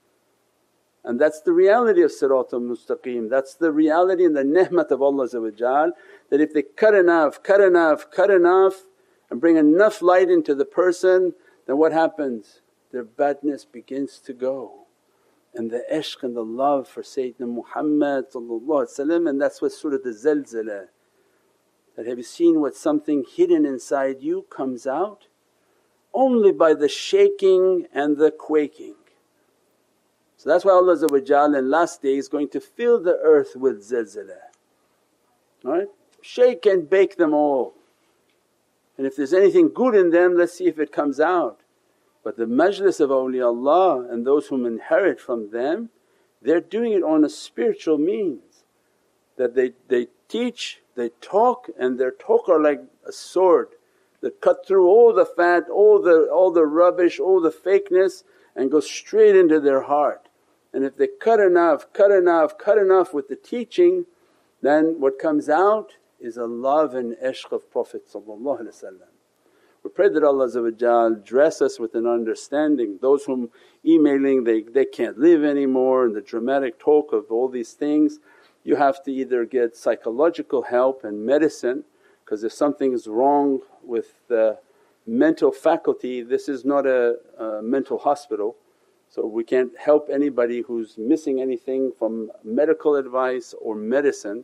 And 1.06 1.20
that's 1.20 1.42
the 1.42 1.52
reality 1.52 2.02
of 2.02 2.12
Siratul 2.12 2.62
Mustaqim, 2.62 3.30
that's 3.30 3.56
the 3.56 3.74
reality 3.74 4.24
and 4.24 4.36
the 4.38 4.44
ni'mat 4.46 4.90
of 4.90 5.02
Allah 5.02 5.28
that 5.28 5.92
if 6.32 6.54
they 6.54 6.62
cut 6.62 6.96
enough, 6.96 7.44
cut 7.44 7.60
enough, 7.60 8.10
cut 8.10 8.30
enough 8.30 8.84
and 9.34 9.42
bring 9.42 9.58
enough 9.58 10.04
light 10.04 10.30
into 10.30 10.54
the 10.54 10.64
person 10.64 11.34
then 11.66 11.78
what 11.80 11.92
happens? 11.92 12.62
Their 12.92 13.04
badness 13.04 13.66
begins 13.66 14.20
to 14.20 14.32
go 14.32 14.86
and 15.56 15.72
the 15.72 15.84
ishq 15.92 16.22
and 16.22 16.36
the 16.36 16.44
love 16.44 16.88
for 16.88 17.02
Sayyidina 17.02 17.48
Muhammad 17.48 18.26
and 18.36 19.42
that's 19.42 19.60
what 19.60 19.72
Surah 19.72 19.98
the 20.04 20.12
Zalzala 20.12 20.90
that 21.96 22.06
have 22.06 22.20
you 22.20 22.24
seen 22.24 22.62
what 22.62 22.76
something 22.76 23.26
hidden 23.28 23.66
inside 23.66 24.22
you 24.22 24.46
comes 24.52 24.86
out 24.86 25.26
only 26.14 26.52
by 26.52 26.76
the 26.76 26.88
shaking 26.88 27.88
and 27.92 28.18
the 28.18 28.30
quaking. 28.30 28.98
So 30.38 30.48
that's 30.48 30.64
why 30.64 30.74
Allah 30.74 31.58
in 31.58 31.72
last 31.72 32.04
day 32.04 32.18
is 32.18 32.28
going 32.28 32.50
to 32.50 32.60
fill 32.60 33.02
the 33.02 33.18
earth 33.24 33.56
with 33.56 33.82
zilzala, 33.82 34.38
right? 35.64 35.88
Shake 36.22 36.68
and 36.68 36.88
bake 36.88 37.18
them 37.18 37.34
all 37.34 37.74
and 38.98 39.08
if 39.08 39.16
there's 39.16 39.34
anything 39.34 39.72
good 39.74 39.96
in 39.96 40.12
them 40.12 40.38
let's 40.38 40.58
see 40.58 40.68
if 40.68 40.80
it 40.80 40.92
comes 40.92 41.20
out. 41.20 41.62
But 42.24 42.38
the 42.38 42.46
majlis 42.46 43.00
of 43.00 43.10
awliyaullah 43.10 44.12
and 44.12 44.26
those 44.26 44.48
whom 44.48 44.66
inherit 44.66 45.20
from 45.20 45.52
them 45.52 45.90
they're 46.42 46.62
doing 46.62 46.92
it 46.92 47.04
on 47.04 47.24
a 47.24 47.30
spiritual 47.30 47.98
means 47.98 48.66
that 49.38 49.56
they, 49.56 49.72
they 49.88 50.08
teach, 50.28 50.82
they 50.96 51.10
talk 51.22 51.70
and 51.80 52.00
their 52.00 52.12
talk 52.12 52.50
are 52.50 52.62
like 52.62 52.82
a 53.08 53.12
sword 53.12 53.70
that 54.22 54.42
cut 54.42 54.68
through 54.68 54.88
all 54.88 55.14
the 55.14 55.26
fat, 55.26 55.70
all 55.70 56.02
the, 56.02 56.30
all 56.32 56.52
the 56.52 56.66
rubbish, 56.66 57.20
all 57.20 57.42
the 57.42 57.50
fakeness 57.50 58.24
and 58.56 58.72
go 58.72 58.80
straight 58.80 59.36
into 59.36 59.60
their 59.60 59.84
heart. 59.84 60.28
And 60.74 60.84
if 60.84 60.98
they 60.98 61.08
cut 61.08 61.40
enough, 61.40 61.92
cut 61.94 62.12
enough, 62.12 62.58
cut 62.58 62.78
enough 62.78 63.14
with 63.14 63.28
the 63.28 63.36
teaching 63.36 64.06
then 64.64 64.96
what 65.00 65.20
comes 65.20 65.50
out 65.50 65.98
is 66.24 66.38
a 66.38 66.46
love 66.46 66.96
and 66.96 67.16
ishq 67.24 67.52
of 67.52 67.70
Prophet 67.72 68.04
we 69.84 69.90
pray 69.90 70.08
that 70.08 70.24
Allah 70.24 71.16
dress 71.24 71.62
us 71.62 71.78
with 71.78 71.94
an 71.96 72.08
understanding. 72.08 73.00
Those 73.02 73.26
whom 73.26 73.50
emailing 73.86 74.46
they, 74.46 74.62
they 74.62 74.86
can't 74.86 75.18
live 75.18 75.44
anymore 75.44 76.06
and 76.06 76.16
the 76.16 76.22
dramatic 76.22 76.80
talk 76.80 77.12
of 77.12 77.26
all 77.30 77.50
these 77.50 77.74
things, 77.74 78.20
you 78.64 78.78
have 78.78 79.04
to 79.04 79.12
either 79.12 79.44
get 79.44 79.76
psychological 79.76 80.62
help 80.62 81.04
and 81.04 81.26
medicine 81.26 81.84
because 82.24 82.46
if 82.46 82.54
something 82.54 82.94
is 82.94 83.08
wrong 83.08 83.60
with 83.84 84.14
the 84.30 84.58
mental 85.06 85.52
faculty 85.52 86.22
this 86.22 86.48
is 86.48 86.64
not 86.64 86.86
a, 86.86 87.18
a 87.38 87.62
mental 87.62 87.98
hospital 87.98 88.56
so 89.14 89.28
we 89.28 89.44
can't 89.44 89.78
help 89.78 90.10
anybody 90.12 90.62
who's 90.62 90.98
missing 90.98 91.40
anything 91.40 91.92
from 92.00 92.32
medical 92.44 92.96
advice 92.96 93.54
or 93.62 93.76
medicine. 93.76 94.44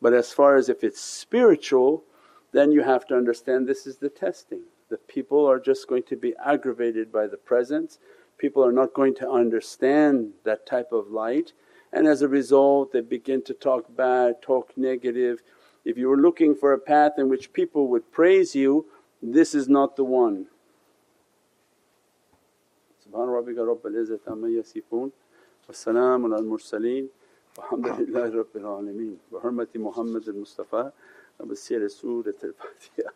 But 0.00 0.14
as 0.14 0.32
far 0.32 0.56
as 0.56 0.68
if 0.68 0.82
it's 0.82 1.00
spiritual 1.00 2.04
then 2.52 2.72
you 2.72 2.82
have 2.82 3.06
to 3.06 3.14
understand 3.14 3.66
this 3.66 3.86
is 3.86 3.98
the 3.98 4.08
testing. 4.08 4.62
The 4.88 4.96
people 4.96 5.46
are 5.46 5.60
just 5.60 5.86
going 5.86 6.02
to 6.04 6.16
be 6.16 6.34
aggravated 6.44 7.12
by 7.12 7.28
the 7.28 7.36
presence, 7.36 8.00
people 8.38 8.64
are 8.64 8.72
not 8.72 8.92
going 8.94 9.14
to 9.16 9.30
understand 9.30 10.32
that 10.44 10.66
type 10.66 10.90
of 10.92 11.10
light 11.10 11.52
and 11.92 12.06
as 12.06 12.22
a 12.22 12.28
result 12.28 12.92
they 12.92 13.00
begin 13.00 13.42
to 13.42 13.54
talk 13.54 13.94
bad, 13.94 14.42
talk 14.42 14.72
negative. 14.76 15.42
If 15.84 15.96
you 15.96 16.08
were 16.08 16.16
looking 16.16 16.54
for 16.54 16.72
a 16.72 16.78
path 16.78 17.12
in 17.18 17.28
which 17.28 17.52
people 17.52 17.88
would 17.88 18.12
praise 18.12 18.54
you, 18.54 18.86
this 19.22 19.54
is 19.54 19.68
not 19.68 19.96
the 19.96 20.04
one. 20.04 20.46
Subhana 23.04 23.42
rabbika 23.42 23.66
rabbil 23.66 23.94
izzati 23.94 24.30
amma 24.30 24.48
yasifoon 24.48 25.12
wa 25.68 26.36
al 26.36 26.44
mursaleen 26.44 27.08
الحمد 27.58 27.86
لله 27.86 28.34
رب 28.38 28.56
العالمين. 28.56 29.18
بحرمة 29.32 29.68
محمد 29.74 30.28
المصطفى 30.28 30.90
وبسير 31.40 31.88
سورة 31.88 32.34
الفاتحة. 32.44 33.12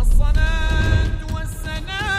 الصلاة 0.00 1.34
والسلام 1.34 2.13